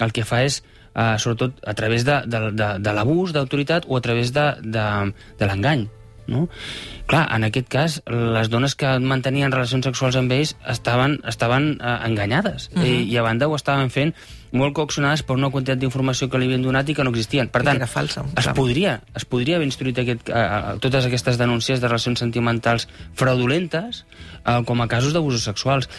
el 0.00 0.14
que 0.14 0.24
fa 0.28 0.44
és 0.46 0.62
eh, 0.62 1.16
sobretot 1.18 1.60
a 1.66 1.74
través 1.74 2.06
de, 2.06 2.22
de, 2.30 2.46
de, 2.54 2.72
de 2.78 2.96
l'abús 2.96 3.34
d'autoritat 3.34 3.90
o 3.90 3.98
a 3.98 4.04
través 4.04 4.32
de, 4.36 4.50
de, 4.62 4.88
de 5.40 5.50
l'engany 5.50 5.88
no? 6.26 6.46
Clar, 7.06 7.26
en 7.34 7.46
aquest 7.46 7.68
cas, 7.70 8.00
les 8.06 8.50
dones 8.50 8.74
que 8.78 8.96
mantenien 8.98 9.52
relacions 9.54 9.86
sexuals 9.86 10.18
amb 10.18 10.32
ells 10.34 10.56
estaven, 10.66 11.20
estaven 11.28 11.76
uh, 11.78 12.00
enganyades. 12.06 12.70
Uh 12.74 12.82
-huh. 12.82 12.86
I, 12.86 13.12
I 13.12 13.18
a 13.18 13.22
banda 13.22 13.48
ho 13.48 13.54
estaven 13.54 13.90
fent 13.90 14.14
molt 14.52 14.76
coaccionades 14.76 15.24
per 15.26 15.36
una 15.38 15.50
quantitat 15.50 15.80
d'informació 15.82 16.28
que 16.30 16.40
li 16.40 16.48
havien 16.48 16.64
donat 16.64 16.88
i 16.88 16.96
que 16.96 17.04
no 17.06 17.12
existien. 17.14 17.50
Per 17.52 17.62
tant, 17.66 17.82
falsa, 17.90 18.24
es 18.36 18.48
clar. 18.48 18.54
podria, 18.58 18.96
es 19.16 19.26
podria 19.28 19.58
haver 19.58 19.68
instruït 19.68 19.98
aquest, 20.02 20.30
uh, 20.30 20.76
totes 20.82 21.08
aquestes 21.08 21.38
denúncies 21.40 21.82
de 21.82 21.90
relacions 21.90 22.22
sentimentals 22.22 22.88
fraudulentes 23.18 24.04
uh, 24.44 24.62
com 24.66 24.82
a 24.82 24.88
casos 24.90 25.16
d'abusos 25.16 25.46
sexuals. 25.48 25.90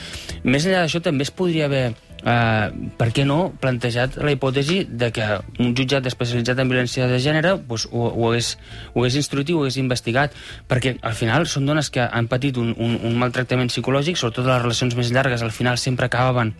Més 0.43 0.67
enllà 0.67 0.85
d'això, 0.85 1.03
també 1.03 1.27
es 1.27 1.33
podria 1.33 1.69
haver 1.71 1.87
Uh, 2.17 2.73
per 2.97 3.11
què 3.13 3.21
no 3.29 3.51
plantejat 3.61 4.15
la 4.25 4.31
hipòtesi 4.33 4.79
de 4.89 5.11
que 5.13 5.25
un 5.61 5.75
jutjat 5.77 6.09
especialitzat 6.09 6.57
en 6.63 6.71
violència 6.71 7.05
de 7.05 7.19
gènere 7.21 7.51
doncs, 7.59 7.85
ho, 7.91 8.07
ho, 8.09 8.31
hagués, 8.31 8.55
ho 8.95 9.03
hagués 9.03 9.19
instruït 9.21 9.53
i 9.53 9.55
ho 9.55 9.61
hagués 9.61 9.77
investigat 9.77 10.33
perquè 10.67 10.95
al 11.05 11.13
final 11.13 11.45
són 11.45 11.69
dones 11.69 11.93
que 11.93 12.01
han 12.01 12.25
patit 12.27 12.57
un, 12.57 12.73
un, 12.73 12.97
un 13.05 13.21
maltractament 13.21 13.69
psicològic 13.69 14.17
sobretot 14.17 14.49
les 14.49 14.63
relacions 14.65 14.97
més 14.97 15.13
llargues 15.13 15.45
al 15.45 15.53
final 15.53 15.77
sempre 15.77 16.09
acabaven 16.09 16.55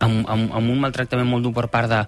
amb, 0.00 0.24
amb, 0.28 0.52
amb 0.56 0.72
un 0.72 0.80
maltractament 0.82 1.28
molt 1.28 1.46
dur 1.46 1.52
per 1.56 1.68
part 1.72 1.90
de, 1.90 2.00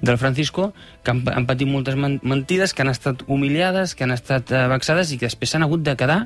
del 0.00 0.18
Francisco, 0.18 0.70
que 1.02 1.14
han, 1.14 1.22
han 1.28 1.48
patit 1.48 1.68
moltes 1.68 1.98
men 1.98 2.18
mentides, 2.22 2.74
que 2.74 2.84
han 2.84 2.92
estat 2.92 3.24
humiliades, 3.26 3.96
que 3.96 4.06
han 4.06 4.14
estat 4.14 4.52
uh, 4.54 4.66
vexades 4.72 5.12
i 5.12 5.18
que 5.20 5.28
després 5.28 5.54
s'han 5.54 5.66
hagut 5.66 5.84
de 5.86 5.96
quedar 5.98 6.22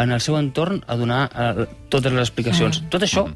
en 0.00 0.14
el 0.14 0.20
seu 0.22 0.38
entorn 0.38 0.82
a 0.86 0.96
donar 0.98 1.22
uh, 1.30 1.68
totes 1.90 2.12
les 2.12 2.28
explicacions. 2.28 2.82
Mm. 2.82 2.92
Tot 2.92 3.06
això, 3.06 3.26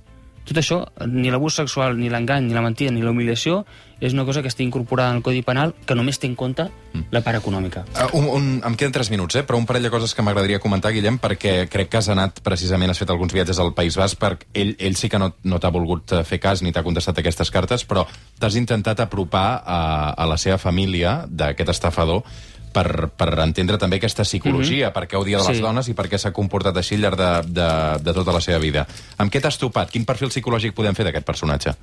tot 0.45 0.61
això, 0.61 0.83
ni 1.09 1.31
l'abús 1.33 1.57
sexual, 1.57 1.97
ni 1.97 2.11
l'engany, 2.13 2.45
ni 2.45 2.55
la 2.57 2.63
mentida, 2.65 2.93
ni 2.93 3.03
la 3.03 3.13
humiliació, 3.15 3.63
és 4.05 4.13
una 4.13 4.27
cosa 4.29 4.43
que 4.43 4.51
està 4.51 4.63
incorporada 4.63 5.15
en 5.15 5.21
el 5.21 5.23
Codi 5.25 5.41
Penal 5.47 5.73
que 5.87 5.97
només 5.97 6.19
té 6.21 6.29
en 6.29 6.35
compte 6.37 6.67
la 7.15 7.23
part 7.25 7.39
econòmica. 7.39 7.85
Uh, 7.95 8.09
un, 8.19 8.27
un, 8.37 8.49
em 8.67 8.77
queden 8.77 8.93
3 8.93 9.11
minuts, 9.15 9.39
eh? 9.41 9.45
però 9.49 9.57
un 9.57 9.65
parell 9.69 9.87
de 9.87 9.93
coses 9.95 10.13
que 10.15 10.23
m'agradaria 10.27 10.61
comentar, 10.61 10.93
Guillem, 10.93 11.17
perquè 11.23 11.55
crec 11.73 11.89
que 11.93 12.03
has 12.03 12.11
anat, 12.13 12.43
precisament, 12.45 12.93
has 12.93 13.01
fet 13.01 13.13
alguns 13.15 13.33
viatges 13.33 13.61
al 13.63 13.73
País 13.77 13.97
Basc, 13.97 14.21
perquè 14.21 14.51
ell, 14.61 14.75
ell 14.79 14.99
sí 15.01 15.09
que 15.09 15.21
no, 15.23 15.33
no 15.49 15.61
t'ha 15.63 15.73
volgut 15.73 16.13
eh, 16.13 16.25
fer 16.29 16.41
cas 16.43 16.63
ni 16.63 16.75
t'ha 16.75 16.85
contestat 16.85 17.23
aquestes 17.23 17.53
cartes, 17.55 17.87
però 17.89 18.05
t'has 18.41 18.59
intentat 18.61 19.01
apropar 19.07 19.47
a, 19.65 19.81
a 20.13 20.29
la 20.29 20.37
seva 20.41 20.61
família 20.61 21.23
d'aquest 21.31 21.73
estafador 21.73 22.27
per, 22.75 23.09
per 23.17 23.31
entendre 23.45 23.79
també 23.81 24.01
aquesta 24.01 24.27
psicologia, 24.27 24.89
mm 24.89 24.91
-hmm. 24.91 24.95
per 24.95 25.09
què 25.09 25.21
odia 25.21 25.39
de 25.39 25.49
les 25.49 25.57
Sí. 25.57 25.63
dones 25.63 25.89
i 25.89 25.95
per 25.95 26.09
què 26.11 26.19
s'ha 26.19 26.33
comportat 26.33 26.77
així 26.77 26.97
al 26.97 27.01
llarg 27.03 27.19
de, 27.19 27.33
de, 27.61 27.71
de 28.03 28.13
tota 28.13 28.33
la 28.33 28.41
seva 28.41 28.59
vida. 28.59 28.87
Amb 29.17 29.33
què 29.33 29.41
t'has 29.41 29.59
topat? 29.59 29.91
Quin 29.91 30.05
perfil 30.05 30.29
psicològic 30.29 30.75
podem 30.75 30.95
fer 30.95 31.05
d'aquest 31.05 31.27
personatge? 31.27 31.75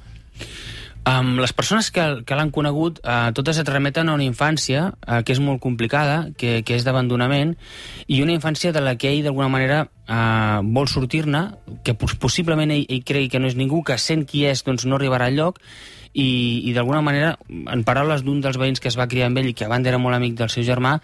Um, 1.01 1.39
les 1.41 1.51
persones 1.51 1.89
que, 1.89 2.21
que 2.27 2.35
l'han 2.37 2.51
conegut, 2.53 2.99
uh, 3.01 3.31
totes 3.33 3.57
et 3.57 3.69
remeten 3.69 4.09
a 4.09 4.13
una 4.13 4.23
infància 4.23 4.93
uh, 4.93 5.23
que 5.25 5.33
és 5.33 5.39
molt 5.41 5.59
complicada, 5.59 6.29
que, 6.37 6.61
que 6.61 6.75
és 6.75 6.83
d'abandonament, 6.85 7.55
i 8.05 8.21
una 8.21 8.33
infància 8.33 8.71
de 8.71 8.81
la 8.81 8.93
que 8.95 9.09
ell 9.09 9.23
d'alguna 9.23 9.49
manera 9.49 9.79
uh, 9.87 10.61
vol 10.61 10.87
sortir-ne, 10.87 11.41
que 11.83 11.95
pos 11.95 12.13
possiblement 12.13 12.69
ell, 12.69 12.85
ell 12.87 13.01
cregui 13.01 13.29
que 13.33 13.39
no 13.39 13.49
és 13.49 13.57
ningú, 13.57 13.81
que 13.81 13.97
sent 13.97 14.27
qui 14.29 14.45
és 14.45 14.61
doncs 14.61 14.85
no 14.85 14.99
arribarà 14.99 15.31
al 15.31 15.39
lloc, 15.41 15.57
i, 16.13 16.61
i 16.67 16.73
d'alguna 16.75 17.01
manera, 17.05 17.35
en 17.49 17.83
paraules 17.87 18.23
d'un 18.25 18.41
dels 18.43 18.59
veïns 18.59 18.83
que 18.83 18.91
es 18.91 18.97
va 18.99 19.07
criar 19.11 19.29
amb 19.29 19.39
ell 19.39 19.51
i 19.51 19.55
que 19.57 19.65
a 19.65 19.71
banda 19.71 19.91
era 19.91 20.01
molt 20.01 20.17
amic 20.17 20.35
del 20.39 20.51
seu 20.51 20.65
germà, 20.67 20.97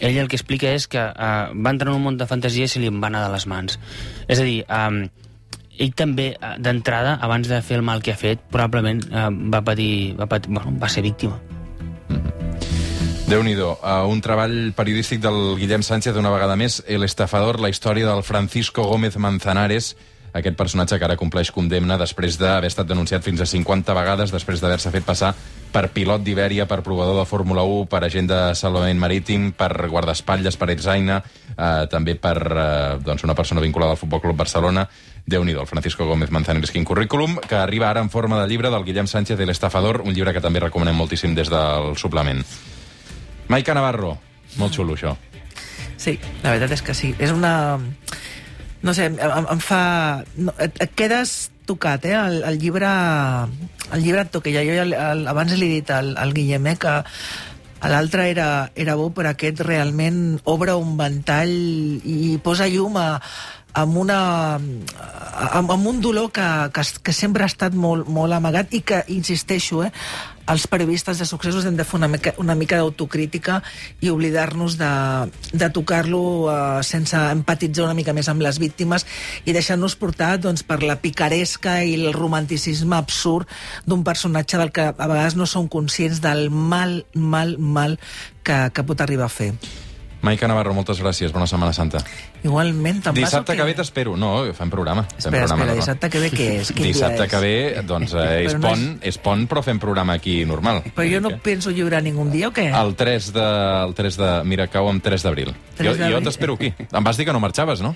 ell 0.00 0.16
el 0.20 0.28
que 0.28 0.36
explica 0.36 0.72
és 0.76 0.88
que 0.92 1.00
uh, 1.00 1.52
va 1.52 1.72
entrar 1.72 1.92
en 1.92 2.00
un 2.00 2.04
món 2.04 2.18
de 2.20 2.28
fantasia 2.28 2.66
i 2.66 2.72
se 2.72 2.80
li 2.80 2.90
en 2.90 3.00
va 3.00 3.08
anar 3.08 3.24
de 3.24 3.32
les 3.32 3.46
mans. 3.48 3.78
És 4.28 4.40
a 4.40 4.44
dir, 4.44 4.62
um, 4.68 5.06
ell 5.76 5.92
també, 5.96 6.30
eh, 6.36 6.54
d'entrada, 6.62 7.18
abans 7.20 7.48
de 7.48 7.60
fer 7.62 7.76
el 7.76 7.84
mal 7.84 8.02
que 8.02 8.14
ha 8.14 8.16
fet, 8.20 8.40
probablement 8.52 9.02
eh, 9.10 9.28
va 9.52 9.60
patir, 9.64 10.14
va, 10.16 10.28
patir, 10.28 10.52
bueno, 10.52 10.72
va 10.80 10.88
ser 10.88 11.04
víctima. 11.04 11.40
déu 13.26 13.42
nhi 13.42 13.56
uh, 13.58 14.06
un 14.06 14.20
treball 14.22 14.72
periodístic 14.76 15.18
del 15.20 15.56
Guillem 15.58 15.82
Sánchez 15.82 16.14
una 16.16 16.30
vegada 16.30 16.54
més, 16.56 16.82
El 16.86 17.02
estafador, 17.02 17.58
la 17.58 17.68
història 17.68 18.06
del 18.06 18.22
Francisco 18.22 18.84
Gómez 18.84 19.16
Manzanares, 19.16 19.96
aquest 20.36 20.56
personatge 20.56 20.98
que 20.98 21.06
ara 21.08 21.16
compleix 21.16 21.50
condemna 21.54 21.98
després 22.00 22.38
d'haver 22.40 22.68
estat 22.70 22.88
denunciat 22.88 23.24
fins 23.24 23.40
a 23.40 23.46
50 23.48 23.94
vegades, 23.96 24.32
després 24.34 24.60
d'haver-se 24.60 24.92
fet 24.92 25.06
passar 25.06 25.34
per 25.72 25.90
pilot 25.92 26.22
d'Ibèria, 26.24 26.64
per 26.68 26.80
provador 26.84 27.18
de 27.18 27.26
Fórmula 27.28 27.64
1, 27.66 27.88
per 27.92 28.02
agent 28.06 28.30
de 28.30 28.38
salvament 28.56 29.00
marítim, 29.00 29.50
per 29.52 29.70
guardaespatlles, 29.90 30.56
per 30.56 30.70
Etzaina, 30.72 31.18
eh, 31.52 31.84
també 31.92 32.14
per 32.16 32.36
eh, 32.46 32.96
doncs 33.04 33.26
una 33.26 33.36
persona 33.36 33.60
vinculada 33.60 33.92
al 33.96 34.00
Futbol 34.00 34.22
Club 34.22 34.36
Barcelona. 34.36 34.88
déu 35.26 35.42
nhi 35.42 35.56
el 35.58 35.66
Francisco 35.66 36.06
Gómez 36.06 36.30
Manzanares, 36.30 36.70
quin 36.70 36.84
currículum, 36.86 37.36
que 37.48 37.56
arriba 37.56 37.90
ara 37.90 38.00
en 38.00 38.10
forma 38.10 38.40
de 38.40 38.46
llibre 38.48 38.70
del 38.70 38.84
Guillem 38.84 39.08
Sánchez, 39.08 39.40
El 39.40 39.50
estafador, 39.50 40.02
un 40.06 40.14
llibre 40.14 40.32
que 40.32 40.40
també 40.40 40.60
recomanem 40.60 40.94
moltíssim 40.94 41.34
des 41.34 41.50
del 41.50 41.96
suplement. 41.98 42.44
Maica 43.48 43.74
Navarro, 43.74 44.16
molt 44.56 44.72
xulo, 44.72 44.94
això. 44.94 45.16
Sí, 45.96 46.18
la 46.44 46.52
veritat 46.54 46.76
és 46.76 46.82
que 46.82 46.94
sí. 46.94 47.14
És 47.18 47.32
una... 47.32 47.78
No 48.86 48.94
sé, 48.94 49.10
em, 49.10 49.18
em 49.50 49.60
fa... 49.62 49.82
No, 50.38 50.54
et, 50.62 50.78
et 50.84 50.94
quedes 50.98 51.36
tocat, 51.66 52.06
eh? 52.06 52.14
El, 52.14 52.40
el 52.46 52.60
llibre... 52.62 52.92
El 53.92 54.02
llibre 54.02 54.22
et 54.22 54.32
toca. 54.34 54.52
Jo, 54.54 54.62
jo 54.62 54.86
el, 54.86 54.94
el, 54.94 55.26
abans 55.30 55.54
li 55.58 55.66
he 55.68 55.80
dit 55.80 55.90
al, 55.94 56.14
al 56.18 56.34
Guillem 56.34 56.70
eh, 56.70 56.78
que 56.80 56.94
l'altre 57.86 58.30
era, 58.30 58.48
era 58.74 58.96
bo, 58.98 59.10
però 59.14 59.34
aquest 59.34 59.60
realment 59.66 60.40
obre 60.48 60.74
un 60.74 60.96
ventall 60.98 61.52
i 62.02 62.38
posa 62.42 62.66
llum 62.72 62.96
a, 62.98 63.08
amb, 63.76 63.98
una, 64.00 64.18
amb, 64.56 65.70
amb 65.70 65.90
un 65.92 66.00
dolor 66.00 66.32
que, 66.34 66.46
que, 66.74 66.86
que 67.04 67.14
sempre 67.14 67.44
ha 67.44 67.50
estat 67.52 67.76
molt, 67.76 68.08
molt 68.08 68.38
amagat 68.38 68.74
i 68.74 68.82
que, 68.86 69.02
insisteixo, 69.12 69.84
eh, 69.86 69.92
els 70.46 70.66
periodistes 70.70 71.18
de 71.18 71.26
successos 71.26 71.66
hem 71.66 71.76
de 71.76 71.84
fer 71.84 71.98
una 71.98 72.08
mica, 72.08 72.32
una 72.42 72.54
mica 72.54 72.78
d'autocrítica 72.80 73.60
i 74.00 74.10
oblidar-nos 74.12 74.76
de, 74.78 74.90
de 75.52 75.70
tocar-lo 75.74 76.22
eh, 76.50 76.58
sense 76.86 77.18
empatitzar 77.18 77.86
una 77.86 77.96
mica 77.98 78.14
més 78.16 78.30
amb 78.32 78.44
les 78.44 78.60
víctimes 78.62 79.06
i 79.44 79.54
deixar-nos 79.56 79.98
portar 79.98 80.36
doncs, 80.42 80.62
per 80.66 80.82
la 80.84 80.98
picaresca 81.02 81.80
i 81.84 81.96
el 81.98 82.12
romanticisme 82.16 82.96
absurd 82.98 83.50
d'un 83.86 84.04
personatge 84.06 84.60
del 84.62 84.72
que 84.74 84.90
a 84.92 85.10
vegades 85.10 85.36
no 85.36 85.46
som 85.50 85.68
conscients 85.68 86.22
del 86.22 86.48
mal, 86.50 87.02
mal, 87.14 87.56
mal 87.58 87.98
que, 88.46 88.70
que 88.72 88.86
pot 88.86 89.02
arribar 89.02 89.26
a 89.26 89.36
fer. 89.40 89.52
Maica 90.26 90.48
Navarro, 90.50 90.74
moltes 90.74 90.98
gràcies. 91.02 91.30
Bona 91.34 91.46
Setmana 91.46 91.72
Santa. 91.76 92.00
Igualment, 92.42 92.98
te'n 93.04 93.14
Dissabte 93.16 93.54
què? 93.54 93.60
que 93.60 93.66
ve 93.70 93.74
t'espero. 93.78 94.16
No, 94.18 94.32
fem 94.58 94.70
programa. 94.72 95.04
Fem 95.06 95.18
Espera, 95.22 95.46
programa 95.46 95.62
espera, 95.62 95.70
normal. 95.70 95.80
dissabte 95.84 96.10
que 96.10 96.22
ve 96.24 96.30
què 96.34 96.48
és? 96.60 96.72
Quin 96.74 96.88
Dissabte 96.90 97.24
és? 97.24 97.30
que 97.30 97.40
ve, 97.44 97.54
doncs, 97.86 98.12
eh, 98.18 98.42
és, 98.44 98.52
Però 98.56 98.60
no 98.60 98.68
pont, 98.68 98.84
és 99.12 99.18
pont, 99.22 99.46
però 99.48 99.62
fem 99.64 99.78
programa 99.82 100.18
aquí 100.18 100.40
normal. 100.44 100.82
Però 100.96 101.06
jo 101.08 101.22
no 101.22 101.32
penso 101.42 101.70
lliurar 101.70 102.02
ningú 102.02 102.26
dia 102.34 102.48
o 102.50 102.52
què? 102.52 102.66
El 102.74 102.94
3 102.98 103.32
de... 103.32 103.46
El 103.86 103.94
3 103.94 104.16
de 104.20 104.30
mira, 104.44 104.66
cau 104.68 104.88
amb 104.90 105.02
3 105.02 105.22
d'abril. 105.22 105.54
3 105.78 105.96
Jo, 106.02 106.10
jo 106.16 106.20
t'espero 106.26 106.58
aquí. 106.58 106.74
Em 106.90 107.04
vas 107.04 107.16
dir 107.16 107.24
que 107.28 107.32
no 107.32 107.40
marxaves, 107.40 107.80
no? 107.80 107.94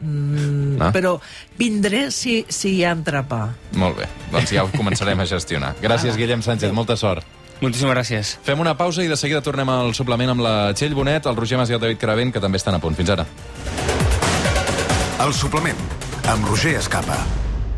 Mm, 0.00 0.80
Ah. 0.82 0.90
Però 0.92 1.20
vindré 1.56 2.10
si, 2.10 2.44
si 2.48 2.74
hi 2.76 2.84
ha 2.84 2.90
entrepà. 2.96 3.52
Molt 3.78 3.96
bé, 4.00 4.08
doncs 4.32 4.50
ja 4.50 4.64
ho 4.64 4.70
començarem 4.74 5.20
a 5.22 5.24
gestionar. 5.24 5.74
Gràcies, 5.80 6.16
Guillem 6.18 6.42
Sánchez, 6.42 6.72
molta 6.74 6.96
sort. 6.98 7.24
Moltíssimes 7.62 7.94
gràcies. 7.94 8.34
Fem 8.44 8.60
una 8.60 8.74
pausa 8.76 9.04
i 9.04 9.08
de 9.08 9.16
seguida 9.16 9.42
tornem 9.44 9.70
al 9.70 9.94
suplement 9.94 10.34
amb 10.34 10.44
la 10.44 10.56
Txell 10.74 10.96
Bonet, 10.96 11.26
el 11.30 11.38
Roger 11.38 11.60
Mas 11.60 11.70
i 11.70 11.78
el 11.78 11.82
David 11.82 12.02
Caravent, 12.02 12.34
que 12.34 12.42
també 12.42 12.60
estan 12.60 12.76
a 12.76 12.82
punt. 12.82 12.98
Fins 12.98 13.14
ara. 13.14 13.26
El 15.24 15.32
suplement, 15.32 15.80
amb 16.28 16.50
Roger 16.50 16.76
Escapa. 16.80 17.43